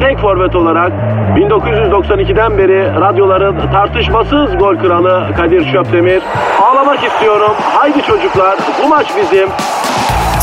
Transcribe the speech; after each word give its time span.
tek 0.00 0.18
forvet 0.18 0.54
olarak 0.56 0.92
1992'den 1.36 2.58
beri 2.58 3.00
radyoların 3.00 3.72
tartışmasız 3.72 4.58
gol 4.58 4.76
kralı 4.76 5.34
Kadir 5.36 5.72
Şöpdemir. 5.72 6.22
Ağlamak 6.62 7.04
istiyorum. 7.04 7.52
Haydi 7.74 8.02
çocuklar 8.02 8.58
bu 8.84 8.88
maç 8.88 9.06
bizim. 9.16 9.48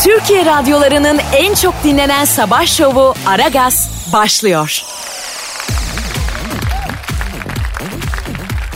Türkiye 0.03 0.45
radyolarının 0.45 1.19
en 1.37 1.53
çok 1.53 1.73
dinlenen 1.83 2.25
sabah 2.25 2.65
şovu 2.65 3.13
Aragaz 3.27 4.09
başlıyor. 4.13 4.81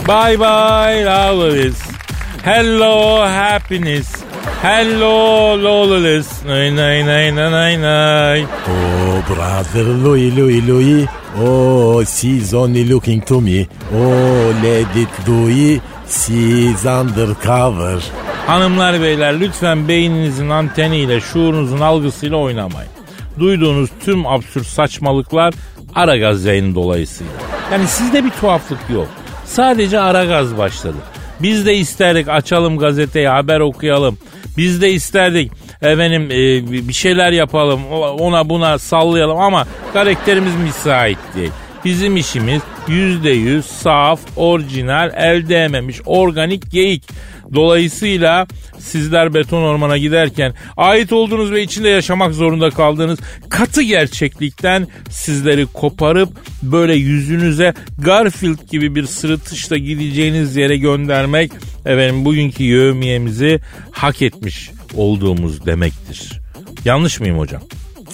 Bye 0.08 0.40
bye 0.40 1.04
loneliness. 1.04 1.82
Hello 2.44 3.20
happiness. 3.20 4.17
Hello 4.62 5.54
loneliness. 5.54 6.44
Nay 6.44 6.70
nay 6.76 7.06
nay 7.06 7.30
nay 7.30 7.50
nay 7.50 7.76
nay. 7.76 8.46
Oh, 8.66 9.22
brother 9.28 9.84
Louis, 9.84 10.36
Louis, 10.36 10.60
Louis. 10.68 11.06
Oh, 11.38 12.04
she's 12.04 12.52
only 12.54 12.84
looking 12.84 13.20
to 13.20 13.40
me. 13.40 13.68
Oh, 13.92 14.60
let 14.62 14.96
it 14.96 15.28
Louis. 15.28 15.80
She's 16.08 16.84
undercover. 16.86 18.02
Hanımlar 18.46 19.02
beyler 19.02 19.40
lütfen 19.40 19.88
beyninizin 19.88 20.50
anteniyle 20.50 21.20
şuurunuzun 21.20 21.80
algısıyla 21.80 22.36
oynamayın. 22.36 22.90
Duyduğunuz 23.38 23.90
tüm 24.04 24.26
absürt 24.26 24.66
saçmalıklar 24.66 25.54
ara 25.94 26.16
gaz 26.16 26.44
yayını 26.44 26.74
dolayısıyla. 26.74 27.32
Yani 27.72 27.86
sizde 27.86 28.24
bir 28.24 28.30
tuhaflık 28.30 28.90
yok. 28.90 29.08
Sadece 29.44 30.00
ara 30.00 30.24
gaz 30.24 30.58
başladı. 30.58 30.96
Biz 31.42 31.66
de 31.66 31.74
isterdik 31.74 32.28
açalım 32.28 32.78
gazeteyi 32.78 33.28
haber 33.28 33.60
okuyalım. 33.60 34.18
Biz 34.58 34.82
de 34.82 34.90
isterdik 34.90 35.52
efendim 35.82 36.22
e, 36.30 36.88
bir 36.88 36.92
şeyler 36.92 37.32
yapalım 37.32 37.86
ona 38.20 38.48
buna 38.48 38.78
sallayalım 38.78 39.38
ama 39.38 39.66
karakterimiz 39.92 40.54
müsait 40.54 41.18
değil. 41.36 41.52
Bizim 41.84 42.16
işimiz 42.16 42.62
yüzde 42.88 43.30
yüz 43.30 43.66
saf, 43.66 44.20
orijinal, 44.36 45.10
el 45.16 45.48
değmemiş, 45.48 46.00
organik 46.06 46.70
geyik. 46.70 47.04
Dolayısıyla 47.54 48.46
sizler 48.78 49.34
beton 49.34 49.62
ormana 49.62 49.98
giderken 49.98 50.54
ait 50.76 51.12
olduğunuz 51.12 51.52
ve 51.52 51.62
içinde 51.62 51.88
yaşamak 51.88 52.34
zorunda 52.34 52.70
kaldığınız 52.70 53.18
katı 53.48 53.82
gerçeklikten 53.82 54.86
sizleri 55.10 55.66
koparıp 55.66 56.28
böyle 56.62 56.94
yüzünüze 56.94 57.74
Garfield 57.98 58.70
gibi 58.70 58.94
bir 58.94 59.06
sırıtışla 59.06 59.76
gideceğiniz 59.76 60.56
yere 60.56 60.76
göndermek 60.76 61.52
efendim 61.86 62.24
bugünkü 62.24 62.64
yövmiyemizi 62.64 63.60
hak 63.90 64.22
etmiş 64.22 64.70
olduğumuz 64.94 65.66
demektir. 65.66 66.40
Yanlış 66.84 67.20
mıyım 67.20 67.38
hocam? 67.38 67.62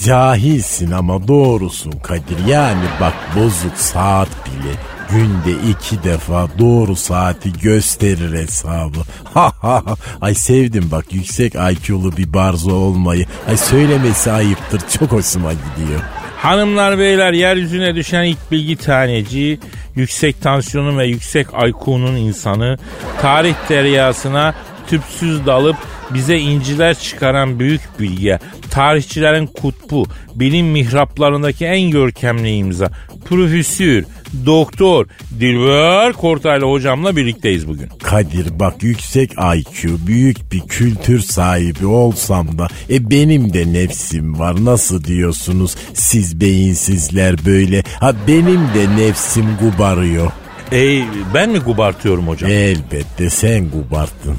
Cahilsin 0.02 0.90
ama 0.90 1.28
doğrusun 1.28 1.92
Kadir. 1.92 2.46
Yani 2.48 2.84
bak 3.00 3.14
bozuk 3.36 3.76
saat 3.76 4.28
bile 4.46 4.74
günde 5.10 5.68
iki 5.70 6.04
defa 6.04 6.48
doğru 6.58 6.96
saati 6.96 7.52
gösterir 7.52 8.42
hesabı. 8.42 8.98
Ay 10.20 10.34
sevdim 10.34 10.88
bak 10.92 11.04
yüksek 11.12 11.54
IQ'lu 11.54 12.16
bir 12.16 12.32
barzo 12.32 12.72
olmayı. 12.72 13.26
Ay 13.48 13.56
söylemesi 13.56 14.30
ayıptır 14.30 14.82
çok 14.98 15.12
hoşuma 15.12 15.52
gidiyor. 15.52 16.00
Hanımlar 16.36 16.98
beyler 16.98 17.32
yeryüzüne 17.32 17.94
düşen 17.94 18.24
ilk 18.24 18.50
bilgi 18.50 18.76
taneci, 18.76 19.58
yüksek 19.96 20.42
tansiyonun 20.42 20.98
ve 20.98 21.06
yüksek 21.06 21.46
IQ'nun 21.68 22.16
insanı, 22.16 22.78
tarih 23.22 23.54
deryasına 23.68 24.54
tüpsüz 24.88 25.46
dalıp 25.46 25.76
bize 26.14 26.38
inciler 26.38 26.98
çıkaran 26.98 27.58
büyük 27.58 27.80
bilge, 28.00 28.38
tarihçilerin 28.70 29.46
kutbu, 29.46 30.06
bilim 30.34 30.66
mihraplarındaki 30.66 31.66
en 31.66 31.90
görkemli 31.90 32.56
imza, 32.56 32.90
profesör, 33.24 34.04
doktor 34.46 35.06
Dilber 35.40 36.12
Kortaylı 36.12 36.64
hocamla 36.64 37.16
birlikteyiz 37.16 37.68
bugün. 37.68 37.88
Kadir 38.02 38.58
bak 38.58 38.82
yüksek 38.82 39.32
IQ, 39.32 40.06
büyük 40.06 40.52
bir 40.52 40.60
kültür 40.60 41.20
sahibi 41.20 41.86
olsam 41.86 42.58
da 42.58 42.68
e 42.90 43.10
benim 43.10 43.52
de 43.52 43.72
nefsim 43.72 44.38
var. 44.38 44.64
Nasıl 44.64 45.04
diyorsunuz 45.04 45.76
siz 45.94 46.40
beyinsizler 46.40 47.36
böyle? 47.46 47.82
Ha 48.00 48.12
benim 48.28 48.60
de 48.60 48.96
nefsim 48.96 49.46
gubarıyor. 49.60 50.30
E 50.72 51.02
ben 51.34 51.50
mi 51.50 51.58
gubartıyorum 51.58 52.28
hocam? 52.28 52.50
Elbette 52.50 53.30
sen 53.30 53.70
gubarttın. 53.70 54.36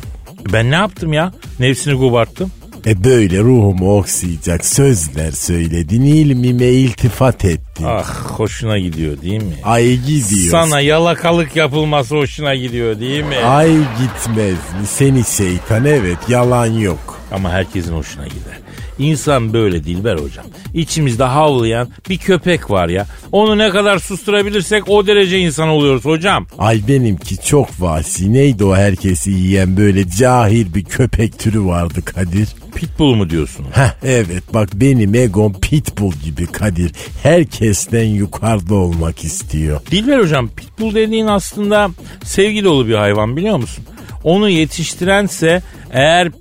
Ben 0.53 0.71
ne 0.71 0.75
yaptım 0.75 1.13
ya? 1.13 1.31
Nefsini 1.59 1.93
gubarttım. 1.93 2.51
E 2.87 3.03
böyle 3.03 3.39
ruhumu 3.39 3.97
oksayacak 3.97 4.65
sözler 4.65 5.31
söyledin, 5.31 6.01
ilmime 6.01 6.65
iltifat 6.65 7.45
ettin. 7.45 7.85
Ah 7.87 8.09
hoşuna 8.25 8.77
gidiyor 8.79 9.21
değil 9.21 9.43
mi? 9.43 9.53
Ay 9.63 9.97
gidiyor. 9.97 10.51
Sana 10.51 10.79
yalakalık 10.79 11.55
yapılması 11.55 12.15
hoşuna 12.15 12.55
gidiyor 12.55 12.99
değil 12.99 13.23
mi? 13.23 13.35
Ay 13.37 13.71
gitmez 13.77 14.53
mi? 14.53 14.87
Seni 14.87 15.23
şeytan 15.23 15.85
evet 15.85 16.17
yalan 16.27 16.65
yok. 16.65 17.19
Ama 17.31 17.51
herkesin 17.51 17.93
hoşuna 17.93 18.27
gider. 18.27 18.57
İnsan 18.99 19.53
böyle 19.53 19.83
Dilber 19.83 20.17
hocam. 20.17 20.45
İçimizde 20.73 21.23
havlayan 21.23 21.89
bir 22.09 22.17
köpek 22.17 22.71
var 22.71 22.89
ya. 22.89 23.07
Onu 23.31 23.57
ne 23.57 23.69
kadar 23.69 23.99
susturabilirsek 23.99 24.89
o 24.89 25.07
derece 25.07 25.39
insan 25.39 25.69
oluyoruz 25.69 26.05
hocam. 26.05 26.47
Ay 26.57 26.81
benimki 26.87 27.37
çok 27.45 27.81
vasi. 27.81 28.33
Neydi 28.33 28.63
o 28.63 28.75
herkesi 28.75 29.31
yiyen 29.31 29.77
böyle 29.77 30.09
cahil 30.09 30.73
bir 30.73 30.83
köpek 30.83 31.39
türü 31.39 31.65
vardı 31.65 32.05
Kadir? 32.05 32.47
Pitbull 32.75 33.13
mu 33.15 33.29
diyorsun? 33.29 33.65
Heh 33.71 33.93
evet 34.03 34.43
bak 34.53 34.69
benim 34.73 35.15
egom 35.15 35.53
pitbull 35.61 36.13
gibi 36.25 36.45
Kadir. 36.47 36.91
Herkesten 37.23 38.03
yukarıda 38.05 38.75
olmak 38.75 39.23
istiyor. 39.23 39.81
Dilber 39.91 40.19
hocam 40.19 40.49
pitbull 40.49 40.95
dediğin 40.95 41.27
aslında 41.27 41.89
sevgi 42.23 42.63
dolu 42.63 42.87
bir 42.87 42.95
hayvan 42.95 43.37
biliyor 43.37 43.57
musun? 43.57 43.83
Onu 44.25 44.49
yetiştirense 44.49 45.61
eğer 45.91 46.31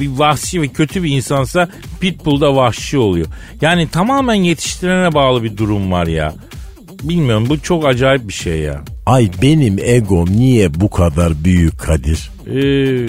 bir 0.00 0.08
vahşi 0.08 0.62
ve 0.62 0.68
kötü 0.68 1.02
bir 1.02 1.10
insansa 1.10 1.68
pitbull 2.00 2.40
da 2.40 2.56
vahşi 2.56 2.98
oluyor. 2.98 3.26
Yani 3.60 3.88
tamamen 3.88 4.34
yetiştirene 4.34 5.14
bağlı 5.14 5.42
bir 5.42 5.56
durum 5.56 5.92
var 5.92 6.06
ya. 6.06 6.34
Bilmiyorum 7.02 7.46
bu 7.48 7.60
çok 7.60 7.86
acayip 7.86 8.28
bir 8.28 8.32
şey 8.32 8.58
ya. 8.58 8.82
Ay 9.06 9.30
benim 9.42 9.78
egom 9.78 10.28
niye 10.30 10.74
bu 10.74 10.90
kadar 10.90 11.44
büyük 11.44 11.78
Kadir? 11.78 12.30
Ee, 12.46 13.06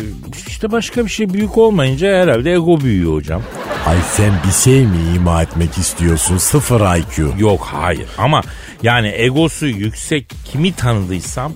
işte 0.47 0.71
başka 0.71 1.05
bir 1.05 1.09
şey 1.09 1.33
büyük 1.33 1.57
olmayınca 1.57 2.07
herhalde 2.07 2.53
ego 2.53 2.79
büyüyor 2.81 3.13
hocam. 3.13 3.41
Ay 3.85 3.97
sen 4.11 4.33
bir 4.47 4.53
şey 4.53 4.81
mi 4.81 4.97
ima 5.15 5.41
etmek 5.41 5.77
istiyorsun? 5.77 6.37
Sıfır 6.37 6.97
IQ. 6.97 7.33
Yok 7.39 7.67
hayır 7.71 8.07
ama 8.17 8.41
yani 8.83 9.13
egosu 9.15 9.67
yüksek 9.67 10.31
kimi 10.51 10.73
tanıdıysam 10.73 11.53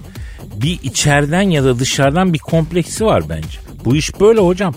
bir 0.61 0.79
içeriden 0.83 1.41
ya 1.41 1.63
da 1.63 1.79
dışarıdan 1.79 2.33
bir 2.33 2.39
kompleksi 2.39 3.05
var 3.05 3.23
bence. 3.29 3.59
Bu 3.85 3.95
iş 3.95 4.19
böyle 4.19 4.39
hocam. 4.39 4.73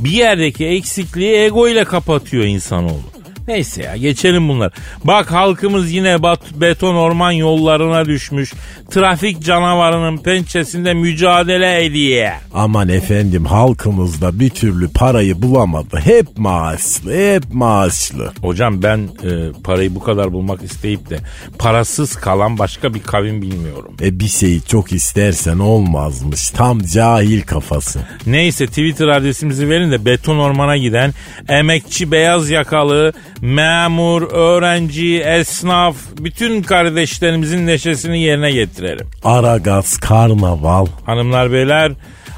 Bir 0.00 0.10
yerdeki 0.10 0.66
eksikliği 0.66 1.36
ego 1.36 1.68
ile 1.68 1.84
kapatıyor 1.84 2.44
insanoğlu. 2.44 3.15
Neyse 3.48 3.82
ya 3.82 3.96
geçelim 3.96 4.48
bunlar. 4.48 4.72
Bak 5.04 5.32
halkımız 5.32 5.92
yine 5.92 6.22
bat, 6.22 6.40
beton 6.54 6.94
orman 6.94 7.30
yollarına 7.30 8.04
düşmüş. 8.04 8.52
Trafik 8.90 9.42
canavarının 9.42 10.18
pençesinde 10.18 10.94
mücadele 10.94 11.84
ediyor. 11.84 12.30
Aman 12.54 12.88
efendim 12.88 13.44
halkımız 13.44 14.20
da 14.20 14.40
bir 14.40 14.50
türlü 14.50 14.88
parayı 14.88 15.42
bulamadı. 15.42 16.00
Hep 16.04 16.38
maaşlı, 16.38 17.14
hep 17.14 17.42
maaşlı. 17.52 18.32
Hocam 18.42 18.82
ben 18.82 18.98
e, 18.98 19.62
parayı 19.64 19.94
bu 19.94 20.00
kadar 20.00 20.32
bulmak 20.32 20.62
isteyip 20.62 21.10
de 21.10 21.18
parasız 21.58 22.16
kalan 22.16 22.58
başka 22.58 22.94
bir 22.94 23.02
kavim 23.02 23.42
bilmiyorum. 23.42 23.96
E 24.02 24.20
bir 24.20 24.28
şeyi 24.28 24.62
çok 24.62 24.92
istersen 24.92 25.58
olmazmış. 25.58 26.50
Tam 26.50 26.78
cahil 26.78 27.42
kafası. 27.42 28.00
Neyse 28.26 28.66
Twitter 28.66 29.08
adresimizi 29.08 29.68
verin 29.68 29.92
de 29.92 30.04
beton 30.04 30.38
ormana 30.38 30.76
giden 30.76 31.12
emekçi 31.48 32.12
beyaz 32.12 32.50
yakalı 32.50 33.12
memur, 33.40 34.22
öğrenci, 34.22 35.20
esnaf, 35.20 35.96
bütün 36.20 36.62
kardeşlerimizin 36.62 37.66
neşesini 37.66 38.22
yerine 38.22 38.50
getirelim. 38.50 39.06
Aragaz 39.24 39.96
Karnaval. 39.96 40.86
Hanımlar 41.06 41.52
beyler, 41.52 41.92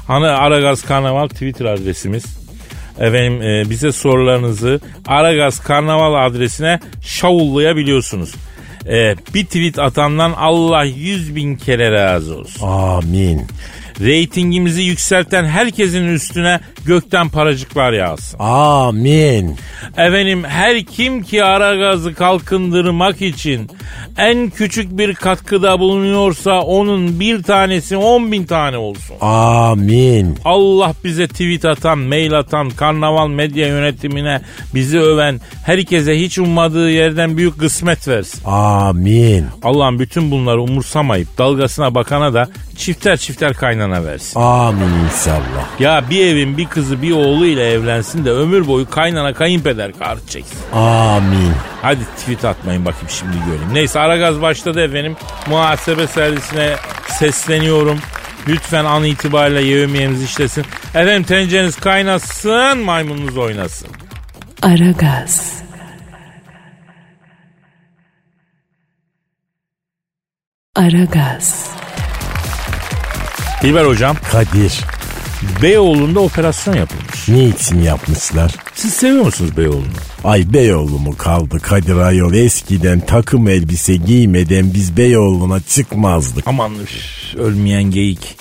hani 0.07 0.27
Aragaz 0.27 0.81
Karnaval 0.81 1.27
Twitter 1.27 1.65
adresimiz. 1.65 2.39
Efendim 2.99 3.41
e, 3.41 3.69
bize 3.69 3.91
sorularınızı 3.91 4.79
Aragaz 5.07 5.59
Karnaval 5.59 6.25
adresine 6.27 6.79
şavullayabiliyorsunuz. 7.01 8.35
E, 8.85 9.15
bir 9.33 9.45
tweet 9.45 9.79
atandan 9.79 10.31
Allah 10.31 10.83
yüz 10.83 11.35
bin 11.35 11.55
kere 11.55 11.91
razı 11.91 12.37
olsun. 12.37 12.67
Amin. 12.67 13.47
Reytingimizi 13.99 14.81
yükselten 14.81 15.45
herkesin 15.45 16.07
üstüne 16.07 16.59
gökten 16.89 17.29
paracıklar 17.29 17.93
yağsın. 17.93 18.39
Amin. 18.39 19.55
Efendim 19.97 20.43
her 20.43 20.83
kim 20.83 21.23
ki 21.23 21.43
ara 21.43 21.75
gazı 21.75 22.13
kalkındırmak 22.13 23.21
için 23.21 23.69
en 24.17 24.49
küçük 24.49 24.97
bir 24.97 25.15
katkıda 25.15 25.79
bulunuyorsa 25.79 26.61
onun 26.61 27.19
bir 27.19 27.43
tanesi 27.43 27.97
on 27.97 28.31
bin 28.31 28.43
tane 28.43 28.77
olsun. 28.77 29.15
Amin. 29.21 30.37
Allah 30.45 30.93
bize 31.03 31.27
tweet 31.27 31.65
atan, 31.65 31.99
mail 31.99 32.33
atan, 32.33 32.69
karnaval 32.69 33.27
medya 33.27 33.67
yönetimine 33.67 34.41
bizi 34.73 34.99
öven, 34.99 35.41
herkese 35.65 36.19
hiç 36.19 36.39
ummadığı 36.39 36.91
yerden 36.91 37.37
büyük 37.37 37.59
kısmet 37.59 38.07
versin. 38.07 38.41
Amin. 38.45 39.45
Allah'ım 39.63 39.99
bütün 39.99 40.31
bunları 40.31 40.61
umursamayıp 40.61 41.37
dalgasına 41.37 41.95
bakana 41.95 42.33
da 42.33 42.49
çifter 42.77 43.17
çifter 43.17 43.53
kaynana 43.53 44.03
versin. 44.03 44.39
Amin 44.39 44.93
inşallah. 45.05 45.79
Ya 45.79 46.03
bir 46.09 46.25
evin 46.25 46.57
bir 46.57 46.65
kızı 46.79 47.01
bir 47.01 47.11
oğlu 47.11 47.45
ile 47.45 47.71
evlensin 47.71 48.25
de 48.25 48.31
ömür 48.31 48.67
boyu 48.67 48.89
kaynana 48.89 49.33
kayınpeder 49.33 49.91
kartı 49.99 50.27
çeksin. 50.27 50.57
Amin. 50.73 51.51
Hadi 51.81 51.99
tweet 52.17 52.45
atmayın 52.45 52.85
bakayım 52.85 53.09
şimdi 53.09 53.37
göreyim. 53.45 53.73
Neyse 53.73 53.99
Aragaz 53.99 54.41
başladı 54.41 54.81
efendim. 54.83 55.15
Muhasebe 55.47 56.07
servisine 56.07 56.75
sesleniyorum. 57.07 57.99
Lütfen 58.47 58.85
an 58.85 59.03
itibariyle 59.03 59.61
yevmiyemiz 59.61 60.23
işlesin. 60.23 60.65
Efendim 60.89 61.23
tencereniz 61.23 61.75
kaynasın, 61.75 62.77
maymununuz 62.77 63.37
oynasın. 63.37 63.89
Aragaz. 64.61 65.53
Aragaz. 70.75 71.69
Dilber 73.63 73.85
hocam, 73.85 74.17
Kadir. 74.31 74.98
Beyoğlu'nda 75.61 76.19
operasyon 76.19 76.75
yapılmış. 76.75 77.27
Ne 77.27 77.45
için 77.45 77.81
yapmışlar? 77.81 78.55
Siz 78.75 78.93
seviyor 78.93 79.25
musunuz 79.25 79.57
Beyoğlu'nu? 79.57 79.83
Ay 80.23 80.53
Beyoğlu 80.53 80.99
mu 80.99 81.17
kaldı 81.17 81.59
Kadir 81.59 81.95
Ayol 81.95 82.33
eskiden 82.33 82.99
takım 82.99 83.47
elbise 83.47 83.95
giymeden 83.95 84.73
biz 84.73 84.97
Beyoğlu'na 84.97 85.59
çıkmazdık. 85.59 86.47
Aman 86.47 86.71
üf, 86.83 87.35
ölmeyen 87.37 87.83
geyik. 87.83 88.37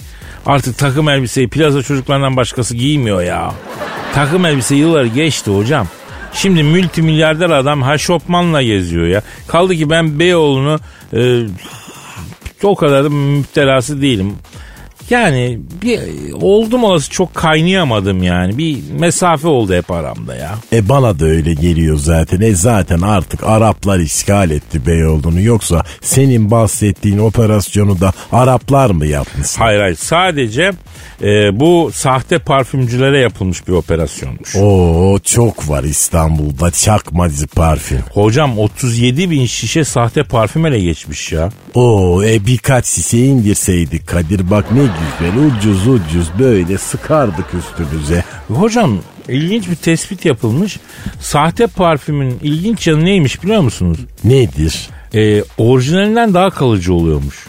Artık 0.46 0.78
takım 0.78 1.08
elbiseyi 1.08 1.48
plaza 1.48 1.82
çocuklarından 1.82 2.36
başkası 2.36 2.76
giymiyor 2.76 3.22
ya. 3.22 3.54
Takım 4.14 4.46
elbise 4.46 4.74
yılları 4.74 5.06
geçti 5.06 5.50
hocam. 5.50 5.86
Şimdi 6.32 6.62
multimilyarder 6.62 7.50
adam 7.50 7.82
haşopmanla 7.82 8.62
geziyor 8.62 9.06
ya. 9.06 9.22
Kaldı 9.46 9.76
ki 9.76 9.90
ben 9.90 10.18
Beyoğlu'nu 10.18 10.80
e, 11.12 11.46
o 12.62 12.74
kadar 12.74 13.04
da 13.04 13.08
müptelası 13.08 14.02
değilim. 14.02 14.32
Yani 15.10 15.58
bir 15.82 16.00
oldum 16.32 16.84
olası 16.84 17.10
çok 17.10 17.34
kaynayamadım 17.34 18.22
yani. 18.22 18.58
Bir 18.58 18.78
mesafe 18.98 19.48
oldu 19.48 19.74
hep 19.74 19.90
aramda 19.90 20.34
ya. 20.34 20.54
E 20.72 20.88
bana 20.88 21.18
da 21.18 21.24
öyle 21.24 21.54
geliyor 21.54 21.96
zaten. 21.96 22.40
E 22.40 22.54
zaten 22.54 23.00
artık 23.00 23.44
Araplar 23.44 23.98
işgal 23.98 24.50
etti 24.50 24.86
Beyoğlu'nu. 24.86 25.40
Yoksa 25.40 25.84
senin 26.00 26.50
bahsettiğin 26.50 27.18
operasyonu 27.18 28.00
da 28.00 28.12
Araplar 28.32 28.90
mı 28.90 29.06
yapmış? 29.06 29.48
Hayır 29.58 29.80
hayır 29.80 29.96
sadece 29.96 30.72
e, 31.22 31.60
bu 31.60 31.90
sahte 31.94 32.38
parfümcülere 32.38 33.18
yapılmış 33.18 33.68
bir 33.68 33.72
operasyonmuş. 33.72 34.56
Oo 34.56 35.18
çok 35.24 35.68
var 35.68 35.84
İstanbul'da 35.84 36.70
çakmacı 36.70 37.46
parfüm. 37.46 38.00
Hocam 38.12 38.58
37 38.58 39.30
bin 39.30 39.46
şişe 39.46 39.84
sahte 39.84 40.22
parfüm 40.22 40.66
ele 40.66 40.80
geçmiş 40.80 41.32
ya. 41.32 41.50
Oo 41.74 42.22
e 42.24 42.46
birkaç 42.46 42.86
şişe 42.86 43.18
indirseydik 43.18 44.06
Kadir 44.06 44.50
bak 44.50 44.72
ne 44.72 44.80
güzel 45.20 45.46
ucuz 45.46 45.86
ucuz 45.88 46.28
böyle 46.38 46.78
sıkardık 46.78 47.46
üstümüze. 47.54 48.24
Hocam 48.48 48.98
ilginç 49.28 49.68
bir 49.70 49.74
tespit 49.74 50.24
yapılmış. 50.24 50.78
Sahte 51.20 51.66
parfümün 51.66 52.38
ilginç 52.42 52.86
yanı 52.86 53.04
neymiş 53.04 53.42
biliyor 53.42 53.60
musunuz? 53.60 53.98
Nedir? 54.24 54.88
Ee, 55.14 55.42
orijinalinden 55.58 56.34
daha 56.34 56.50
kalıcı 56.50 56.94
oluyormuş. 56.94 57.46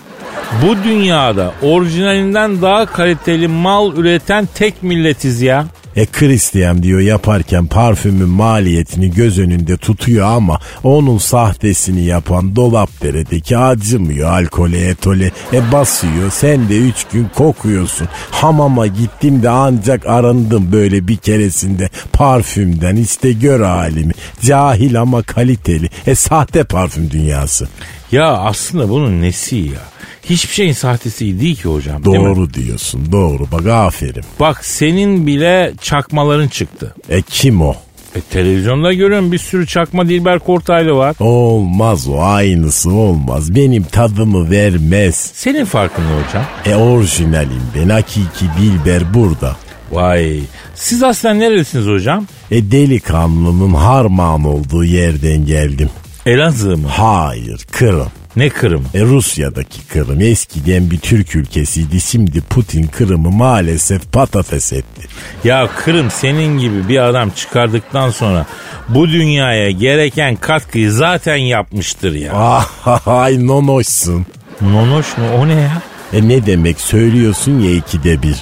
Bu 0.63 0.83
dünyada 0.83 1.53
orijinalinden 1.61 2.61
daha 2.61 2.85
kaliteli 2.85 3.47
mal 3.47 3.97
üreten 3.97 4.47
tek 4.55 4.83
milletiz 4.83 5.41
ya. 5.41 5.65
E 5.99 6.05
Christian 6.05 6.83
diyor 6.83 6.99
yaparken 6.99 7.65
parfümün 7.65 8.29
maliyetini 8.29 9.11
göz 9.11 9.39
önünde 9.39 9.77
tutuyor 9.77 10.27
ama 10.27 10.59
onun 10.83 11.17
sahtesini 11.17 12.05
yapan 12.05 12.55
dolap 12.55 12.89
deredeki 13.03 13.57
acımıyor 13.57 14.29
alkole 14.29 14.87
etole. 14.87 15.31
E 15.53 15.71
basıyor 15.71 16.31
sen 16.31 16.69
de 16.69 16.77
üç 16.77 17.03
gün 17.13 17.27
kokuyorsun. 17.35 18.07
Hamama 18.31 18.87
gittim 18.87 19.43
de 19.43 19.49
ancak 19.49 20.05
arındım 20.05 20.71
böyle 20.71 21.07
bir 21.07 21.17
keresinde. 21.17 21.89
Parfümden 22.13 22.95
işte 22.95 23.31
gör 23.31 23.61
halimi. 23.61 24.13
Cahil 24.41 25.01
ama 25.01 25.21
kaliteli. 25.21 25.89
E 26.07 26.15
sahte 26.15 26.63
parfüm 26.63 27.11
dünyası 27.11 27.67
Ya 28.11 28.27
aslında 28.37 28.89
bunun 28.89 29.21
nesi 29.21 29.55
ya? 29.55 29.81
Hiçbir 30.23 30.53
şeyin 30.53 30.73
sahtesi 30.73 31.39
değil 31.41 31.55
ki 31.55 31.69
hocam. 31.69 32.05
değil 32.05 32.17
mi? 32.17 32.25
doğru 32.25 32.53
diyorsun 32.53 33.11
doğru 33.11 33.47
bak 33.51 33.65
aferin 33.67 34.23
Bak 34.39 34.65
senin 34.65 35.27
bile 35.27 35.73
çakmaların 35.81 36.47
çıktı. 36.47 36.95
e 37.09 37.21
kim 37.21 37.61
o 37.61 37.75
E, 38.15 38.21
televizyonda 38.21 38.93
görüyorum 38.93 39.31
bir 39.31 39.37
sürü 39.37 39.67
çakma 39.67 40.09
Dilber 40.09 40.39
Kortaylı 40.39 40.91
var. 40.95 41.15
Olmaz 41.19 42.07
o 42.07 42.21
aynısı 42.21 42.91
olmaz 42.91 43.55
benim 43.55 43.83
tadımı 43.83 44.51
vermez 44.51 45.31
Senin 45.33 45.65
farkın 45.65 46.03
ne 46.03 46.23
hocam? 46.27 46.43
E 46.65 46.75
orijinalim 46.75 47.61
ben 47.75 47.89
hakiki 47.89 48.45
Dilber 48.61 49.13
burada. 49.13 49.55
Vay. 49.91 50.39
Siz 50.75 51.03
aslen 51.03 51.39
nerelisiniz 51.39 51.85
hocam? 51.87 52.25
E 52.51 52.71
delikanlının 52.71 53.73
harman 53.73 54.43
olduğu 54.43 54.83
yerden 54.83 55.45
geldim. 55.45 55.89
Elazığ 56.25 56.77
mı? 56.77 56.87
Hayır 56.87 57.65
Kırım. 57.71 58.07
Ne 58.35 58.49
Kırım? 58.49 58.85
E 58.93 59.01
Rusya'daki 59.01 59.87
Kırım 59.87 60.21
eskiden 60.21 60.91
bir 60.91 60.97
Türk 60.99 61.35
ülkesiydi. 61.35 62.01
Şimdi 62.01 62.41
Putin 62.41 62.83
Kırım'ı 62.87 63.29
maalesef 63.31 64.11
patates 64.11 64.73
etti. 64.73 65.07
Ya 65.43 65.69
Kırım 65.77 66.11
senin 66.11 66.57
gibi 66.57 66.87
bir 66.89 66.99
adam 66.99 67.29
çıkardıktan 67.29 68.09
sonra 68.09 68.45
bu 68.89 69.07
dünyaya 69.09 69.71
gereken 69.71 70.35
katkıyı 70.35 70.91
zaten 70.91 71.35
yapmıştır 71.35 72.13
ya. 72.13 72.31
Ah 72.85 73.07
ay 73.07 73.47
nonoşsun. 73.47 74.25
Nonoş 74.61 75.17
mu? 75.17 75.23
O 75.37 75.47
ne 75.47 75.53
ya? 75.53 75.81
E 76.13 76.27
ne 76.27 76.45
demek 76.45 76.81
söylüyorsun 76.81 77.59
ya 77.59 77.71
ikide 77.75 78.21
bir. 78.21 78.35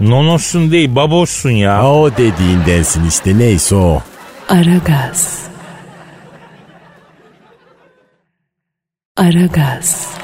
Nonoşsun 0.00 0.72
değil 0.72 0.94
baboşsun 0.94 1.50
ya. 1.50 1.78
Ha 1.78 1.92
o 1.94 2.10
dediğindensin 2.10 3.06
işte 3.08 3.38
neyse 3.38 3.74
o. 3.74 4.02
Aragaz. 4.48 5.38
Aragaz. 9.16 10.16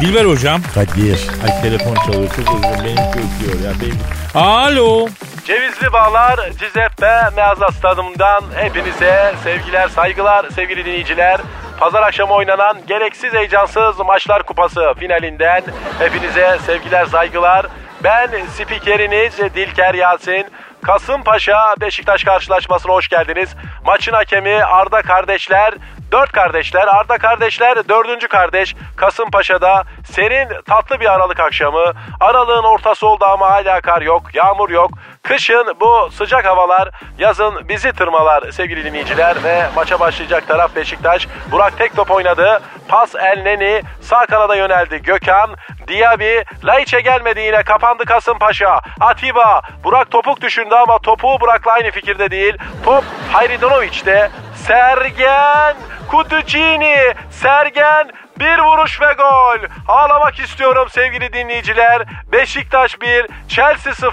Dilber 0.00 0.24
hocam. 0.24 0.60
Kadir. 0.74 1.20
Ay 1.44 1.62
telefon 1.62 1.94
çalıyor 1.94 2.30
çok 2.36 2.54
özür. 2.54 2.84
Benimki 2.84 3.18
ötüyor 3.18 3.60
ya. 3.64 3.72
Benim... 3.80 3.98
Alo. 4.34 5.08
Cevizli 5.44 5.92
Bağlar 5.92 6.50
Cizeppe 6.58 7.30
Meazza 7.36 7.68
Stadım'dan 7.68 8.42
hepinize 8.54 9.34
sevgiler 9.44 9.88
saygılar 9.88 10.50
sevgili 10.50 10.84
dinleyiciler. 10.84 11.40
Pazar 11.80 12.02
akşamı 12.02 12.32
oynanan 12.34 12.76
gereksiz 12.86 13.32
heyecansız 13.32 13.98
maçlar 13.98 14.42
kupası 14.42 14.94
finalinden 14.98 15.62
hepinize 15.98 16.58
sevgiler 16.66 17.06
saygılar. 17.06 17.66
Ben 18.04 18.30
spikeriniz 18.54 19.38
Dilker 19.54 19.94
Yasin. 19.94 20.46
Kasımpaşa 20.82 21.74
Beşiktaş 21.80 22.24
karşılaşmasına 22.24 22.92
hoş 22.92 23.08
geldiniz. 23.08 23.54
Maçın 23.84 24.12
hakemi 24.12 24.64
Arda 24.64 25.02
kardeşler 25.02 25.74
Dört 26.14 26.32
kardeşler, 26.32 26.86
Arda 26.86 27.18
kardeşler 27.18 27.88
dördüncü 27.88 28.28
kardeş. 28.28 28.76
Kasımpaşa'da 28.96 29.84
serin 30.04 30.48
tatlı 30.66 31.00
bir 31.00 31.12
Aralık 31.14 31.40
akşamı. 31.40 31.92
Aralığın 32.20 32.64
ortası 32.64 33.06
oldu 33.06 33.24
ama 33.24 33.50
hala 33.50 33.80
kar 33.80 34.02
yok, 34.02 34.34
yağmur 34.34 34.70
yok. 34.70 34.90
Kışın 35.28 35.76
bu 35.80 36.10
sıcak 36.10 36.44
havalar 36.44 36.90
yazın 37.18 37.68
bizi 37.68 37.92
tırmalar 37.92 38.50
sevgili 38.50 38.84
dinleyiciler 38.84 39.44
ve 39.44 39.66
maça 39.76 40.00
başlayacak 40.00 40.48
taraf 40.48 40.76
Beşiktaş. 40.76 41.28
Burak 41.52 41.78
tek 41.78 41.96
top 41.96 42.10
oynadı. 42.10 42.62
Pas 42.88 43.14
Elneni. 43.14 43.82
Sağ 44.00 44.26
kanada 44.26 44.56
yöneldi 44.56 45.02
Gökhan. 45.02 45.50
Diaby. 45.88 46.36
Laiç'e 46.64 47.00
gelmedi 47.00 47.40
yine. 47.40 47.62
Kapandı 47.62 48.04
Kasımpaşa. 48.04 48.80
Atiba. 49.00 49.62
Burak 49.84 50.10
topuk 50.10 50.40
düşündü 50.40 50.74
ama 50.74 50.98
topuğu 50.98 51.40
Burak'la 51.40 51.72
aynı 51.72 51.90
fikirde 51.90 52.30
değil. 52.30 52.56
Top 52.84 53.04
Hayridonovic'te. 53.32 54.30
Sergen 54.54 55.76
Kutucini. 56.10 57.14
Sergen 57.30 58.10
bir 58.40 58.58
vuruş 58.58 59.00
ve 59.00 59.12
gol. 59.18 59.68
Ağlamak 59.88 60.38
istiyorum 60.40 60.88
sevgili 60.90 61.32
dinleyiciler. 61.32 62.02
Beşiktaş 62.32 63.00
1, 63.00 63.26
Chelsea 63.48 63.94
0. 63.94 64.12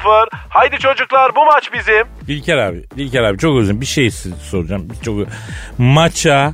Haydi 0.49 0.79
çocuklar 0.79 1.35
bu 1.35 1.45
maç 1.45 1.73
bizim. 1.73 2.07
Dilker 2.27 2.57
abi, 2.57 2.83
Dilker 2.97 3.23
abi 3.23 3.37
çok 3.37 3.57
özür 3.59 3.81
Bir 3.81 3.85
şey 3.85 4.11
soracağım. 4.11 4.87
Çok 5.05 5.27
Maça 5.77 6.53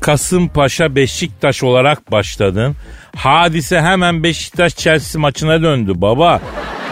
Kasımpaşa 0.00 0.96
Beşiktaş 0.96 1.62
olarak 1.62 2.12
başladın. 2.12 2.76
Hadise 3.16 3.80
hemen 3.80 4.22
Beşiktaş 4.22 4.76
Chelsea 4.76 5.20
maçına 5.20 5.62
döndü 5.62 5.92
baba. 5.94 6.40